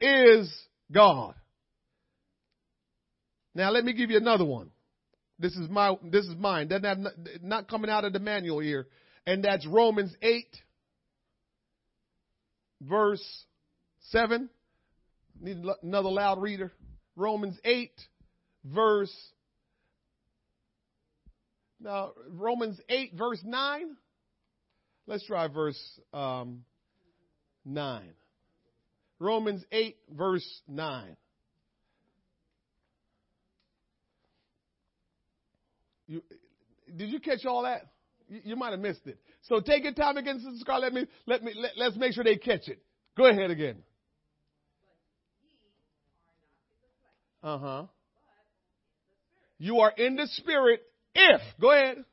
[0.00, 0.52] is
[0.92, 1.34] God.
[3.54, 4.70] Now let me give you another one.
[5.38, 6.68] This is my, this is mine.
[6.68, 8.86] Doesn't not coming out of the manual here.
[9.26, 10.46] And that's Romans 8,
[12.80, 13.24] verse
[14.10, 14.48] 7.
[15.40, 16.72] Need another loud reader.
[17.16, 17.92] Romans 8,
[18.64, 19.14] verse
[21.80, 23.96] now, Romans 8 verse 9.
[25.06, 26.64] Let's try verse um,
[27.64, 28.02] 9.
[29.18, 31.16] Romans 8, verse 9.
[36.08, 36.22] You,
[36.94, 37.82] did you catch all that?
[38.28, 39.18] You, might have missed it.
[39.42, 40.92] So take your time again, Sister Scarlett.
[40.92, 42.82] Let me, let me, let, let's make sure they catch it.
[43.16, 43.76] Go ahead again.
[47.42, 47.84] Uh huh.
[49.58, 50.82] You are in the spirit
[51.14, 52.04] if, go ahead.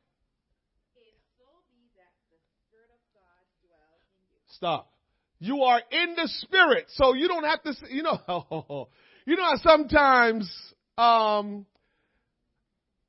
[4.56, 4.92] Stop.
[5.40, 8.20] You are in the spirit, so you don't have to, you know,
[9.26, 10.50] you know how sometimes,
[10.98, 11.66] um,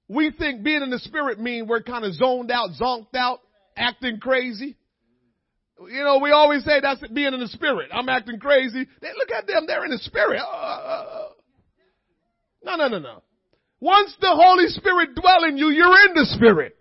[0.09, 3.40] we think being in the spirit mean we're kind of zoned out, zonked out,
[3.77, 4.77] acting crazy.
[5.81, 7.90] You know, we always say that's being in the spirit.
[7.93, 8.87] I'm acting crazy.
[9.01, 10.40] They look at them, they're in the spirit.
[10.40, 11.29] Uh, uh, uh.
[12.64, 13.23] no, no, no, no.
[13.81, 16.75] Once the Holy Spirit dwell in you, you're in the Spirit.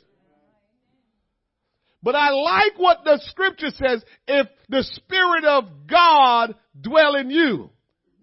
[2.01, 7.69] But I like what the scripture says, if the Spirit of God dwell in you.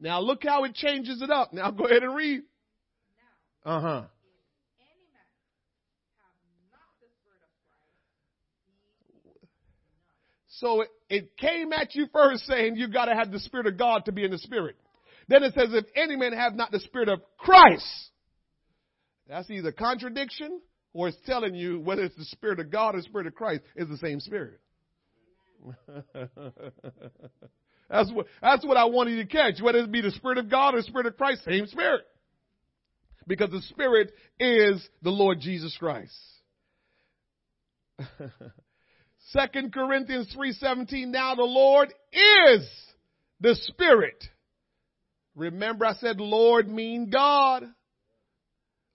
[0.01, 1.53] Now look how it changes it up.
[1.53, 2.43] Now go ahead and read.
[3.65, 4.03] Uh huh.
[10.61, 14.05] So it, it came at you first saying you've gotta have the Spirit of God
[14.05, 14.77] to be in the Spirit.
[15.27, 17.87] Then it says if any man have not the Spirit of Christ,
[19.27, 20.61] that's either contradiction
[20.93, 23.89] or it's telling you whether it's the Spirit of God or Spirit of Christ is
[23.89, 24.61] the same Spirit.
[27.89, 29.63] that's what that's what I wanted you to catch.
[29.63, 32.03] Whether it be the Spirit of God or the Spirit of Christ, same Spirit.
[33.27, 36.13] Because the Spirit is the Lord Jesus Christ.
[39.29, 42.69] Second Corinthians 3:17 Now the Lord is
[43.41, 44.25] the Spirit.
[45.35, 47.65] Remember I said Lord mean God.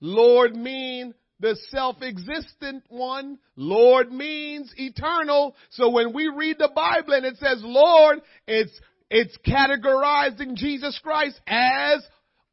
[0.02, 3.40] Lord mean the self-existent one.
[3.56, 5.56] Lord means eternal.
[5.72, 8.78] So when we read the Bible and it says Lord, it's,
[9.10, 12.06] it's categorizing Jesus Christ as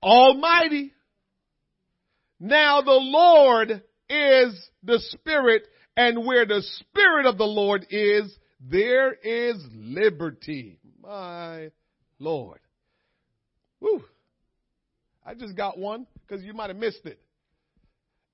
[0.03, 0.93] Almighty.
[2.39, 5.63] Now the Lord is the Spirit
[5.97, 10.79] and where the Spirit of the Lord is, there is liberty.
[11.03, 11.71] My
[12.19, 12.61] Lord.
[13.81, 14.03] Woo.
[15.25, 17.19] I just got one because you might have missed it.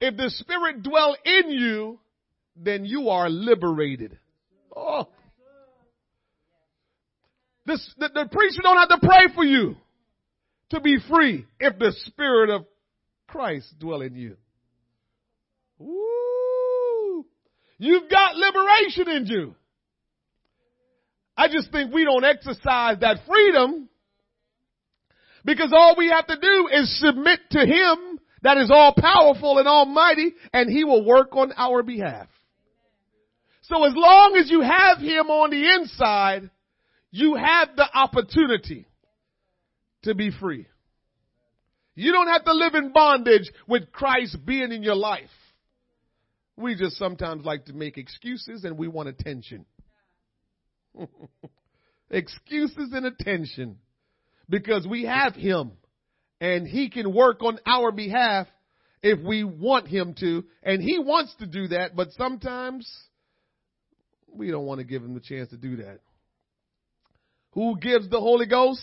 [0.00, 1.98] If the Spirit dwell in you,
[2.56, 4.18] then you are liberated.
[4.74, 5.08] Oh.
[7.66, 9.76] This, the, the preacher don't have to pray for you
[10.70, 12.64] to be free if the Spirit of
[13.26, 14.36] Christ dwell in you.
[15.78, 17.26] Woo!
[17.78, 19.54] You've got liberation in you.
[21.36, 23.88] I just think we don't exercise that freedom
[25.44, 29.66] because all we have to do is submit to Him that is all powerful and
[29.66, 32.28] almighty and he will work on our behalf.
[33.62, 36.50] So as long as you have him on the inside,
[37.10, 38.86] you have the opportunity
[40.04, 40.66] to be free.
[41.94, 45.28] You don't have to live in bondage with Christ being in your life.
[46.58, 49.64] We just sometimes like to make excuses and we want attention.
[52.10, 53.76] excuses and attention
[54.48, 55.72] because we have him
[56.40, 58.48] and he can work on our behalf
[59.04, 60.44] if we want him to.
[60.64, 62.90] And he wants to do that, but sometimes
[64.26, 66.00] we don't want to give him the chance to do that.
[67.52, 68.82] Who gives the Holy Ghost?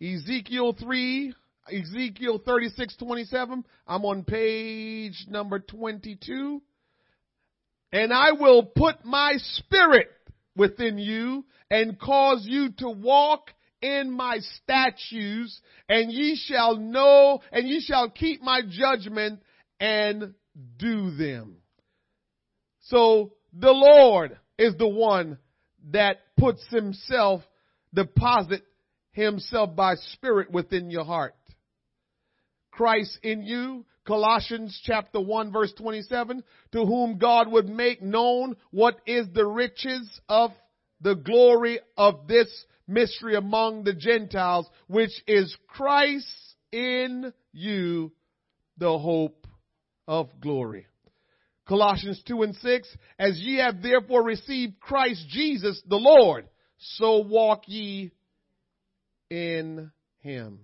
[0.00, 1.34] Ezekiel 3,
[1.72, 3.64] Ezekiel 36, 27.
[3.86, 6.62] I'm on page number 22.
[7.92, 10.08] And I will put my spirit
[10.56, 13.50] within you and cause you to walk
[13.80, 19.40] in my statutes, and ye shall know, and ye shall keep my judgment
[19.78, 20.34] and
[20.76, 21.58] do them.
[22.80, 25.38] So the Lord is the one
[25.90, 27.42] that puts himself,
[27.94, 28.62] deposit
[29.12, 31.34] himself by spirit within your heart.
[32.78, 39.00] Christ in you, Colossians chapter 1 verse 27, to whom God would make known what
[39.04, 40.52] is the riches of
[41.00, 42.46] the glory of this
[42.86, 46.28] mystery among the Gentiles, which is Christ
[46.70, 48.12] in you,
[48.76, 49.48] the hope
[50.06, 50.86] of glory.
[51.66, 56.48] Colossians 2 and 6, as ye have therefore received Christ Jesus the Lord,
[56.78, 58.12] so walk ye
[59.30, 60.60] in him.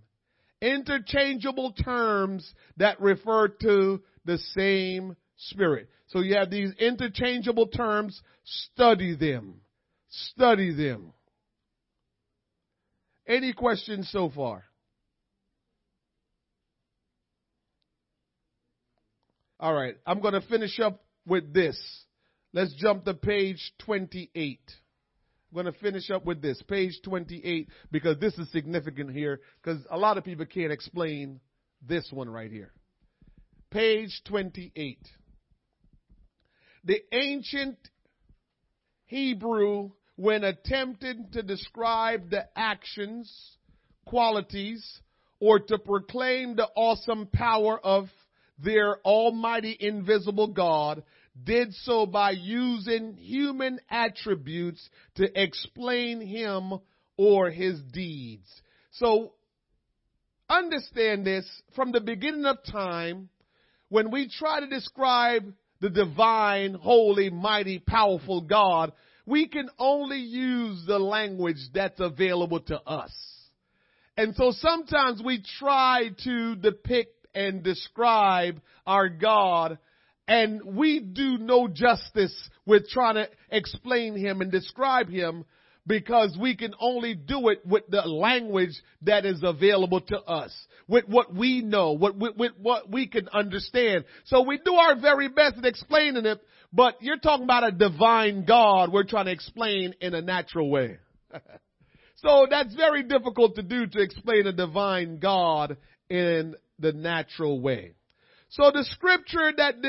[0.64, 5.90] Interchangeable terms that refer to the same spirit.
[6.06, 9.60] So you have these interchangeable terms, study them.
[10.08, 11.12] Study them.
[13.28, 14.64] Any questions so far?
[19.60, 21.78] All right, I'm going to finish up with this.
[22.54, 24.60] Let's jump to page 28.
[25.54, 29.96] Going to finish up with this, page 28, because this is significant here, because a
[29.96, 31.38] lot of people can't explain
[31.86, 32.72] this one right here.
[33.70, 34.98] Page 28.
[36.82, 37.78] The ancient
[39.06, 43.32] Hebrew, when attempting to describe the actions,
[44.06, 44.84] qualities,
[45.38, 48.08] or to proclaim the awesome power of
[48.58, 51.04] their almighty invisible God,
[51.42, 56.74] did so by using human attributes to explain him
[57.16, 58.48] or his deeds.
[58.92, 59.32] So
[60.48, 63.28] understand this from the beginning of time,
[63.88, 68.92] when we try to describe the divine, holy, mighty, powerful God,
[69.26, 73.12] we can only use the language that's available to us.
[74.16, 79.78] And so sometimes we try to depict and describe our God
[80.26, 82.34] and we do no justice
[82.66, 85.44] with trying to explain him and describe him
[85.86, 88.72] because we can only do it with the language
[89.02, 90.52] that is available to us,
[90.88, 94.04] with what we know, with, with, with, what we can understand.
[94.24, 96.40] So we do our very best at explaining it,
[96.72, 100.96] but you're talking about a divine God we're trying to explain in a natural way.
[102.16, 105.76] so that's very difficult to do to explain a divine God
[106.08, 107.92] in the natural way.
[108.54, 109.82] So the scripture that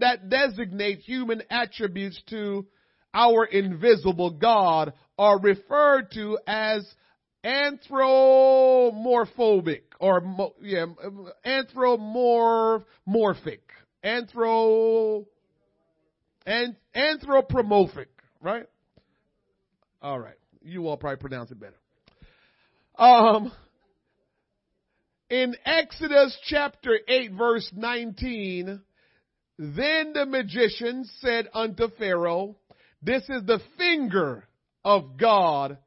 [0.00, 2.66] that designate human attributes to
[3.14, 6.86] our invisible God are referred to as
[7.42, 10.22] anthropomorphic or
[10.60, 10.84] yeah,
[11.46, 13.62] anthropomorphic,
[14.04, 15.24] anthro,
[16.44, 18.10] and anthropomorphic,
[18.42, 18.66] right?
[20.02, 21.78] All right, you all probably pronounce it better.
[22.98, 23.50] Um,
[25.34, 28.80] in Exodus chapter 8 verse 19,
[29.58, 32.54] then the magician said unto Pharaoh,
[33.02, 34.46] this is the finger
[34.84, 35.78] of God.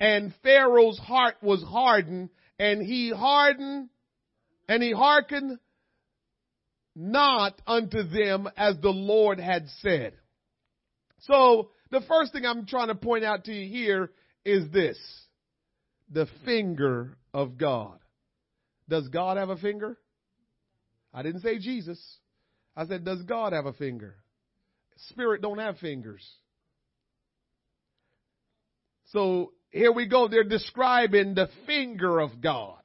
[0.00, 3.90] And Pharaoh's heart was hardened and he hardened
[4.68, 5.60] and he hearkened
[6.96, 10.14] not unto them as the Lord had said.
[11.20, 14.10] So the first thing I'm trying to point out to you here
[14.44, 14.98] is this.
[16.10, 18.00] The finger of God.
[18.88, 19.98] Does God have a finger?
[21.12, 22.00] I didn't say Jesus.
[22.76, 24.16] I said, does God have a finger?
[25.10, 26.26] Spirit don't have fingers.
[29.12, 30.28] So here we go.
[30.28, 32.78] They're describing the finger of God.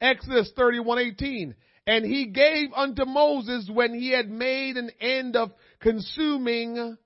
[0.00, 1.54] Exodus 31:18.
[1.86, 6.98] And he gave unto Moses when he had made an end of consuming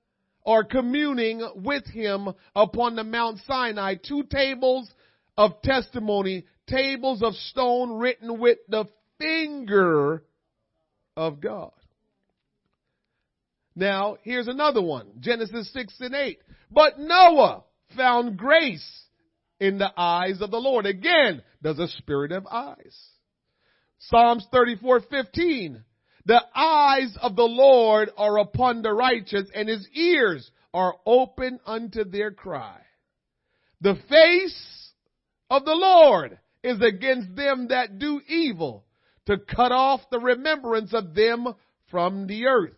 [0.45, 4.91] or communing with him upon the Mount Sinai two tables
[5.37, 8.87] of testimony, tables of stone written with the
[9.19, 10.25] finger
[11.17, 11.73] of God.
[13.75, 15.07] Now, here's another one.
[15.21, 16.39] Genesis 6 and 8.
[16.71, 17.65] But Noah
[17.97, 19.05] found grace
[19.61, 20.87] in the eyes of the Lord.
[20.87, 22.99] Again, there's a spirit of eyes.
[23.99, 25.85] Psalms 34:15.
[26.25, 32.05] The eyes of the Lord are upon the righteous and his ears are open unto
[32.05, 32.81] their cry.
[33.81, 34.93] The face
[35.51, 38.85] of the Lord is against them that do evil
[39.27, 41.47] to cut off the remembrance of them
[41.91, 42.77] from the earth.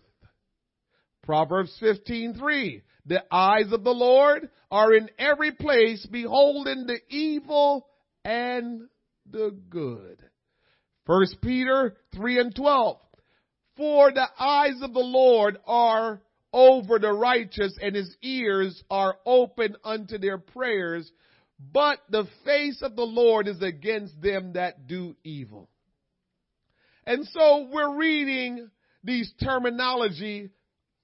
[1.22, 7.86] Proverbs 15:3 The eyes of the Lord are in every place, beholding the evil
[8.24, 8.88] and
[9.30, 10.22] the good.
[11.06, 12.98] First Peter 3 and 12.
[13.76, 16.22] For the eyes of the Lord are
[16.52, 21.10] over the righteous and his ears are open unto their prayers,
[21.58, 25.68] but the face of the Lord is against them that do evil.
[27.06, 28.70] And so we're reading
[29.02, 30.50] these terminology,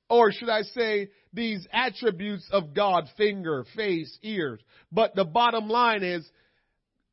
[0.09, 4.61] or should I say, these attributes of God, finger, face, ears.
[4.91, 6.29] But the bottom line is,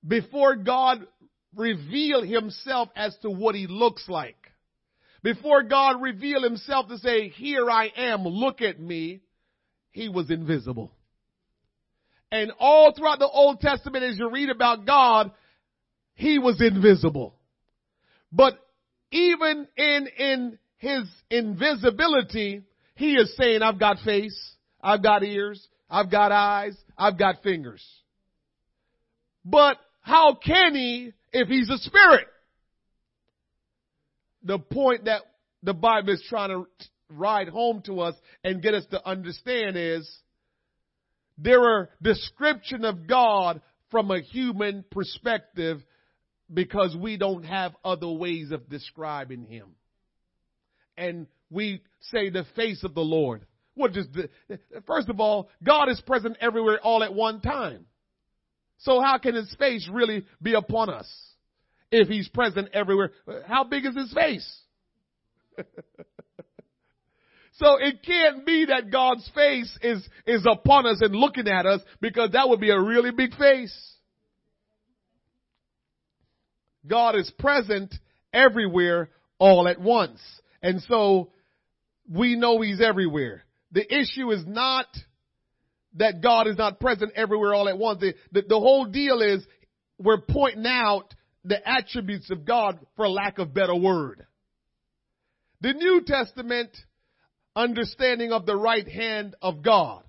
[0.08, 1.06] before God
[1.56, 4.38] revealed himself as to what he looks like,
[5.22, 9.22] before God revealed himself to say, here I am, look at me,
[9.92, 10.92] he was invisible.
[12.32, 15.32] And all throughout the Old Testament, as you read about God,
[16.14, 17.36] he was invisible.
[18.32, 18.58] But
[19.12, 22.64] even in, in his invisibility,
[22.96, 27.86] he is saying, I've got face, I've got ears, I've got eyes, I've got fingers.
[29.46, 32.28] But how can he if he's a spirit?
[34.44, 35.22] The point that
[35.64, 36.66] the Bible is trying to
[37.10, 40.10] ride home to us and get us to understand is
[41.38, 43.62] there are description of God
[43.92, 45.82] from a human perspective
[46.54, 49.76] because we don't have other ways of describing him.
[50.98, 53.46] And we say the face of the Lord.
[53.76, 54.10] What just,
[54.88, 57.86] first of all, God is present everywhere all at one time.
[58.80, 61.08] So how can his face really be upon us
[61.92, 63.12] if he's present everywhere?
[63.48, 64.62] How big is his face?
[67.58, 71.82] so it can't be that God's face is, is upon us and looking at us
[72.00, 73.76] because that would be a really big face.
[76.86, 77.94] God is present
[78.32, 80.20] everywhere all at once.
[80.62, 81.32] And so
[82.08, 83.44] we know he's everywhere.
[83.72, 84.86] The issue is not
[85.96, 88.02] that God is not present everywhere all at once.
[88.02, 89.44] The, the, the whole deal is
[89.98, 94.28] we're pointing out the attributes of God for lack of better word.
[95.62, 96.70] The New Testament
[97.58, 100.04] understanding of the right hand of God.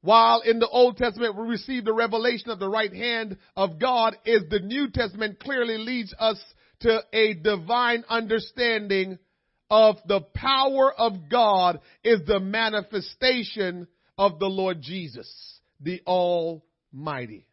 [0.00, 4.16] While in the Old Testament we receive the revelation of the right hand of God
[4.24, 6.42] is the New Testament clearly leads us
[6.80, 9.18] to a divine understanding
[9.70, 13.86] of the power of God is the manifestation
[14.16, 15.30] of the Lord Jesus,
[15.80, 17.46] the Almighty.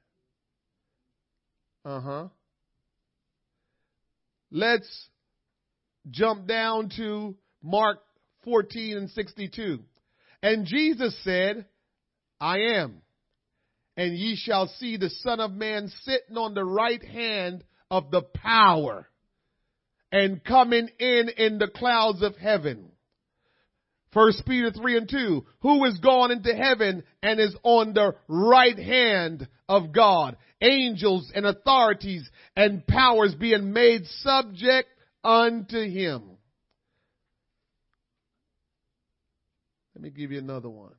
[1.83, 2.27] Uh huh.
[4.49, 5.09] Let's
[6.09, 7.99] jump down to Mark
[8.47, 9.79] 14 and 62.
[10.41, 11.65] And Jesus said,
[12.39, 13.01] I am.
[13.97, 18.21] And ye shall see the Son of Man sitting on the right hand of the
[18.21, 19.09] power
[20.13, 22.89] and coming in in the clouds of heaven.
[24.13, 28.79] First Peter 3 and 2, who is gone into heaven and is on the right
[28.79, 30.37] hand of God.
[30.61, 34.87] Angels and authorities and powers being made subject
[35.21, 36.36] unto him.
[39.97, 40.93] Let me give you another one.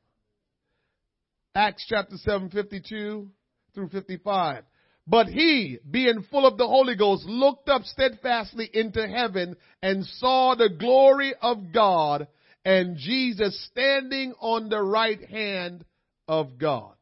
[1.54, 3.28] Acts chapter 7, 52
[3.72, 4.64] through 55.
[5.06, 10.56] But he, being full of the Holy Ghost, looked up steadfastly into heaven and saw
[10.56, 12.26] the glory of God
[12.64, 15.84] and Jesus standing on the right hand
[16.26, 16.94] of God.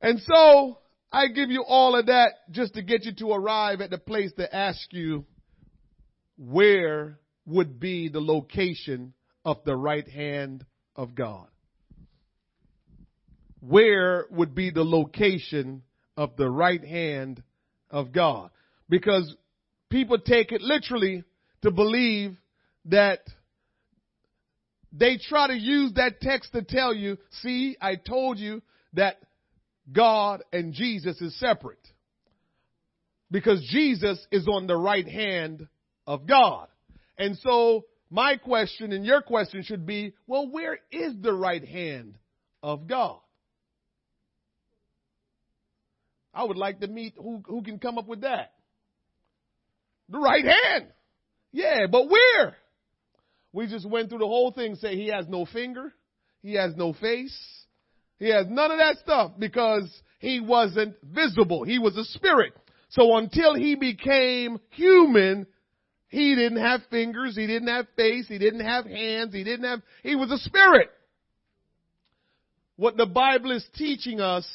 [0.00, 0.78] And so
[1.10, 4.32] I give you all of that just to get you to arrive at the place
[4.34, 5.24] to ask you
[6.38, 9.12] where would be the location
[9.44, 10.64] of the right hand
[10.96, 11.46] of God.
[13.60, 15.82] Where would be the location
[16.16, 17.42] of the right hand
[17.90, 18.50] of God?
[18.88, 19.34] Because
[19.90, 21.24] people take it literally
[21.62, 22.36] to believe
[22.86, 23.20] that
[24.92, 28.62] they try to use that text to tell you, see, I told you
[28.94, 29.16] that
[29.90, 31.78] God and Jesus is separate.
[33.30, 35.66] Because Jesus is on the right hand
[36.06, 36.68] of God.
[37.16, 42.18] And so my question and your question should be, well, where is the right hand
[42.62, 43.18] of God?
[46.34, 48.52] I would like to meet who, who can come up with that.
[50.10, 50.88] The right hand.
[51.52, 52.56] Yeah, but where?
[53.52, 55.92] We just went through the whole thing, say he has no finger,
[56.42, 57.36] he has no face,
[58.18, 59.90] he has none of that stuff because
[60.20, 61.64] he wasn't visible.
[61.64, 62.52] He was a spirit.
[62.90, 65.46] So until he became human,
[66.12, 69.80] he didn't have fingers, he didn't have face, he didn't have hands, he didn't have,
[70.02, 70.90] he was a spirit.
[72.76, 74.46] What the Bible is teaching us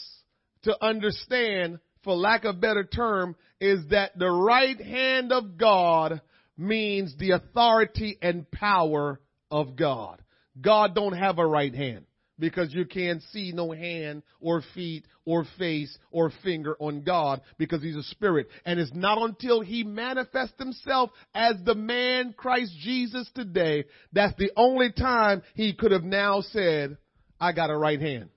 [0.63, 6.21] to understand, for lack of better term, is that the right hand of God
[6.59, 10.21] means the authority and power of God.
[10.61, 12.05] God don't have a right hand
[12.39, 17.81] because you can't see no hand or feet or face or finger on God because
[17.81, 18.47] he's a spirit.
[18.65, 24.51] And it's not until he manifests himself as the man Christ Jesus today that's the
[24.55, 26.97] only time he could have now said,
[27.39, 28.29] I got a right hand.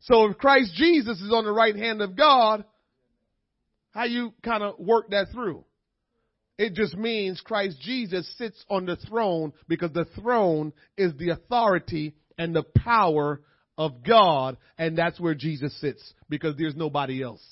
[0.00, 2.64] So if Christ Jesus is on the right hand of God,
[3.90, 5.64] how you kind of work that through?
[6.58, 12.14] It just means Christ Jesus sits on the throne because the throne is the authority
[12.38, 13.40] and the power
[13.78, 17.44] of God, and that's where Jesus sits because there's nobody else.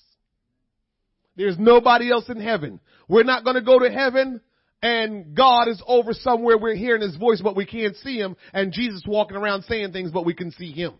[1.36, 2.80] There's nobody else in heaven.
[3.08, 4.40] We're not going to go to heaven
[4.84, 6.58] and God is over somewhere.
[6.58, 10.10] We're hearing his voice, but we can't see him, and Jesus walking around saying things,
[10.10, 10.92] but we can see him.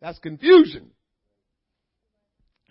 [0.00, 0.92] That's confusion.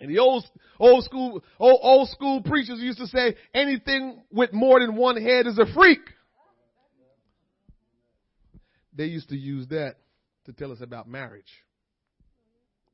[0.00, 0.44] And the old,
[0.80, 5.46] old school, old, old school preachers used to say anything with more than one head
[5.46, 6.00] is a freak.
[8.94, 9.96] They used to use that
[10.46, 11.50] to tell us about marriage.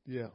[0.05, 0.27] Yeah.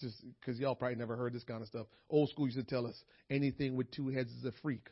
[0.00, 1.86] Just because y'all probably never heard this kind of stuff.
[2.10, 4.88] Old school used to tell us anything with two heads is a freak.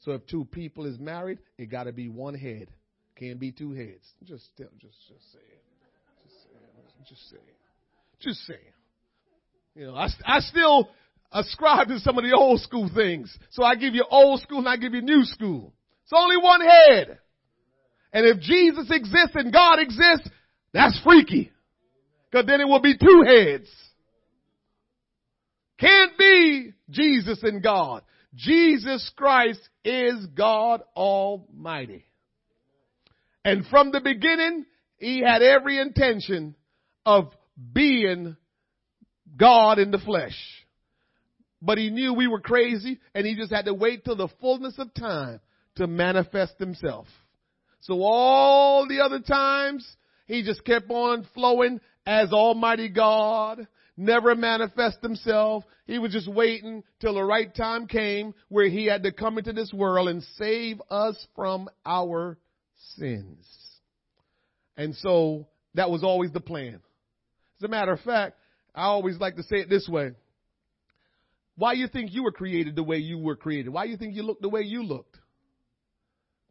[0.00, 2.68] So if two people is married, it got to be one head.
[3.16, 4.06] Can't be two heads.
[4.24, 5.60] Just, tell, just, just saying.
[6.24, 7.06] Just saying.
[7.06, 7.42] Just saying.
[8.20, 8.74] Just saying.
[9.74, 10.88] You know, I, I still
[11.30, 13.36] ascribe to some of the old school things.
[13.50, 15.74] So I give you old school and I give you new school.
[16.04, 17.18] It's only one head.
[18.12, 20.28] And if Jesus exists and God exists,
[20.72, 21.50] that's freaky.
[22.32, 23.68] Cause then it will be two heads.
[25.78, 28.02] Can't be Jesus and God.
[28.34, 32.04] Jesus Christ is God Almighty.
[33.44, 34.66] And from the beginning,
[34.98, 36.54] He had every intention
[37.04, 37.32] of
[37.72, 38.36] being
[39.36, 40.36] God in the flesh.
[41.62, 44.78] But He knew we were crazy and He just had to wait till the fullness
[44.78, 45.40] of time
[45.76, 47.06] to manifest Himself.
[47.80, 49.96] So all the other times,
[50.30, 53.66] He just kept on flowing as Almighty God,
[53.96, 55.64] never manifest himself.
[55.88, 59.52] He was just waiting till the right time came where he had to come into
[59.52, 62.38] this world and save us from our
[62.94, 63.44] sins.
[64.76, 66.78] And so that was always the plan.
[67.58, 68.36] As a matter of fact,
[68.72, 70.12] I always like to say it this way.
[71.56, 73.70] Why you think you were created the way you were created?
[73.70, 75.18] Why you think you looked the way you looked?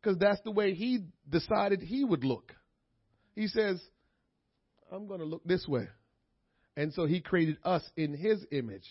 [0.02, 2.54] Because that's the way he decided he would look.
[3.40, 3.82] He says,
[4.92, 5.88] I'm going to look this way.
[6.76, 8.84] And so he created us in his image.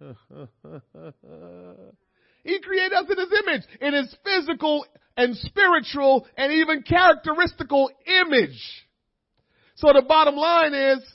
[0.00, 0.06] he
[2.62, 4.86] created us in his image, in his physical
[5.18, 8.58] and spiritual and even characteristical image.
[9.74, 11.06] So the bottom line is,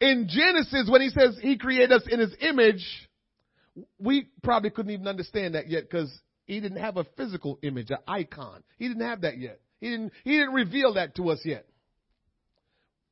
[0.00, 3.08] in Genesis, when he says he created us in his image,
[3.98, 6.10] we probably couldn't even understand that yet because
[6.46, 8.62] he didn't have a physical image, an icon.
[8.78, 9.60] He didn't have that yet.
[9.80, 11.66] He didn't, he didn't reveal that to us yet.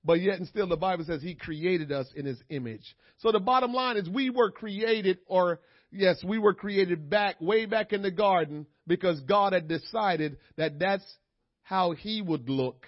[0.05, 2.97] But yet and still the Bible says he created us in his image.
[3.19, 5.61] So the bottom line is we were created or
[5.91, 10.79] yes, we were created back, way back in the garden because God had decided that
[10.79, 11.05] that's
[11.63, 12.87] how he would look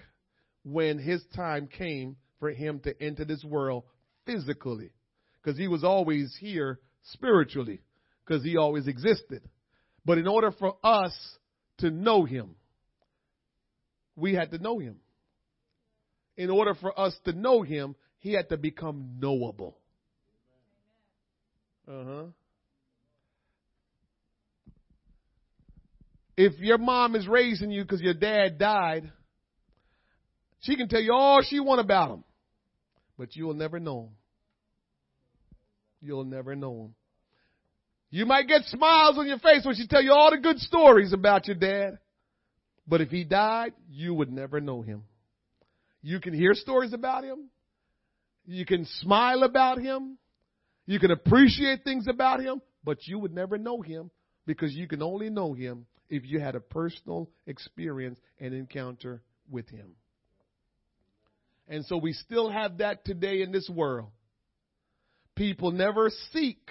[0.64, 3.83] when his time came for him to enter this world
[4.24, 4.91] physically.
[5.43, 6.79] Because he was always here
[7.12, 7.81] spiritually.
[8.24, 9.43] Because he always existed.
[10.05, 11.12] But in order for us
[11.79, 12.55] to know him,
[14.19, 14.97] we had to know him
[16.37, 19.77] in order for us to know him, he had to become knowable.
[21.87, 22.25] Uh huh.
[26.37, 29.11] If your mom is raising you because your dad died,
[30.61, 32.25] she can tell you all she want about him,
[33.19, 34.11] but you'll never know him.
[36.01, 36.95] You'll never know him.
[38.11, 41.12] You might get smiles on your face when she tell you all the good stories
[41.12, 41.99] about your dad,
[42.89, 45.05] but if he died, you would never know him.
[46.01, 47.51] You can hear stories about him.
[48.47, 50.16] You can smile about him.
[50.86, 54.11] You can appreciate things about him, but you would never know him
[54.47, 59.20] because you can only know him if you had a personal experience and encounter
[59.51, 59.91] with him.
[61.68, 64.09] And so we still have that today in this world.
[65.36, 66.70] People never seek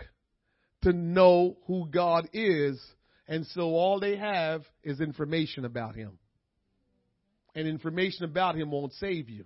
[0.82, 2.84] to know who God is,
[3.28, 6.18] and so all they have is information about him
[7.58, 9.44] and information about him won't save you.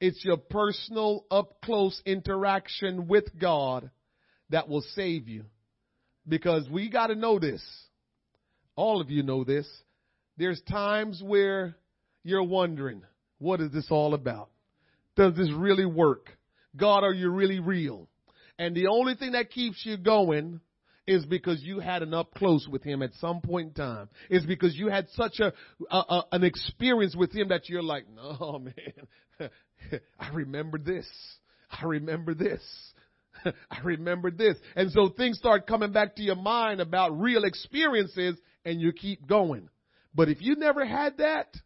[0.00, 3.92] It's your personal, up close interaction with God
[4.50, 5.44] that will save you.
[6.26, 7.62] Because we got to know this.
[8.74, 9.68] All of you know this.
[10.36, 11.76] There's times where
[12.24, 13.02] you're wondering,
[13.38, 14.50] what is this all about?
[15.14, 16.28] Does this really work?
[16.76, 18.08] God, are you really real?
[18.58, 20.60] And the only thing that keeps you going
[21.06, 24.08] is because you had an up close with him at some point in time.
[24.30, 25.52] It's because you had such a,
[25.90, 28.58] a, a an experience with him that you're like, no
[29.40, 29.50] man,
[30.18, 31.06] I remember this.
[31.70, 32.62] I remember this.
[33.44, 34.56] I remember this.
[34.76, 39.26] And so things start coming back to your mind about real experiences and you keep
[39.26, 39.68] going.
[40.14, 41.56] But if you never had that,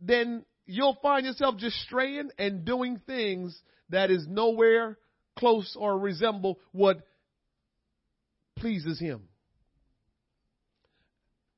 [0.00, 4.98] then you'll find yourself just straying and doing things that is nowhere
[5.38, 7.00] close or resemble what
[8.60, 9.22] pleases Him.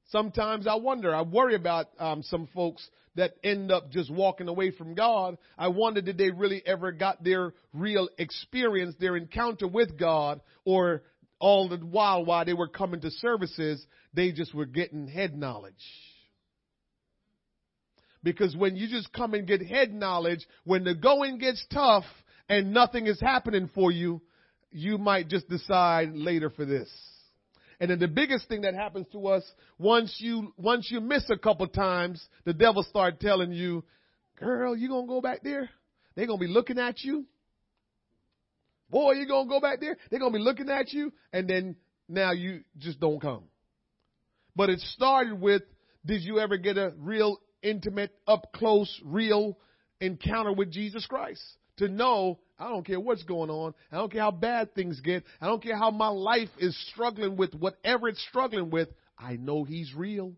[0.09, 4.71] Sometimes I wonder, I worry about um, some folks that end up just walking away
[4.71, 5.39] from God.
[5.59, 11.03] I wonder did they really ever got their real experience, their encounter with God, or
[11.39, 13.85] all the while while they were coming to services,
[14.15, 15.75] they just were getting head knowledge.
[18.23, 22.05] Because when you just come and get head knowledge, when the going gets tough
[22.49, 24.23] and nothing is happening for you,
[24.73, 26.91] you might just decide later for this.
[27.81, 29.43] And then the biggest thing that happens to us
[29.79, 33.85] once you once you miss a couple times, the devil start telling you,
[34.37, 35.69] "Girl, you gonna go back there?
[36.15, 37.27] They're gonna be looking at you.
[38.89, 39.97] Boy, you gonna go back there?
[40.11, 41.77] They're gonna be looking at you." And then
[42.09, 43.45] now you just don't come.
[44.55, 45.63] But it started with,
[46.05, 49.59] did you ever get a real intimate, up close, real
[50.01, 51.43] encounter with Jesus Christ?
[51.79, 53.75] To know I don't care what's going on.
[53.91, 55.25] I don't care how bad things get.
[55.41, 58.89] I don't care how my life is struggling with whatever it's struggling with.
[59.19, 60.35] I know He's real.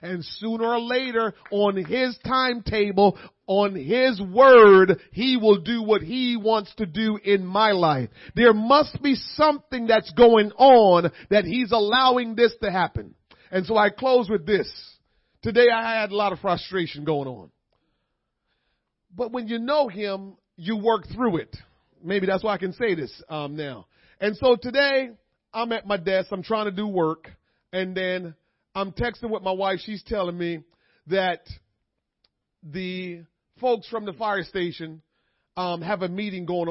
[0.00, 6.36] And sooner or later, on his timetable, on his word, he will do what he
[6.36, 8.08] wants to do in my life.
[8.34, 13.14] There must be something that's going on that he's allowing this to happen.
[13.50, 14.72] And so I close with this.
[15.42, 17.50] Today I had a lot of frustration going on.
[19.14, 21.56] But when you know him, you work through it.
[22.02, 23.86] Maybe that's why I can say this um, now.
[24.20, 25.10] And so today
[25.52, 26.28] I'm at my desk.
[26.30, 27.28] I'm trying to do work,
[27.72, 28.34] and then
[28.74, 29.80] I'm texting with my wife.
[29.84, 30.60] She's telling me
[31.08, 31.40] that
[32.62, 33.22] the
[33.60, 35.02] folks from the fire station
[35.56, 36.70] um, have a meeting going on.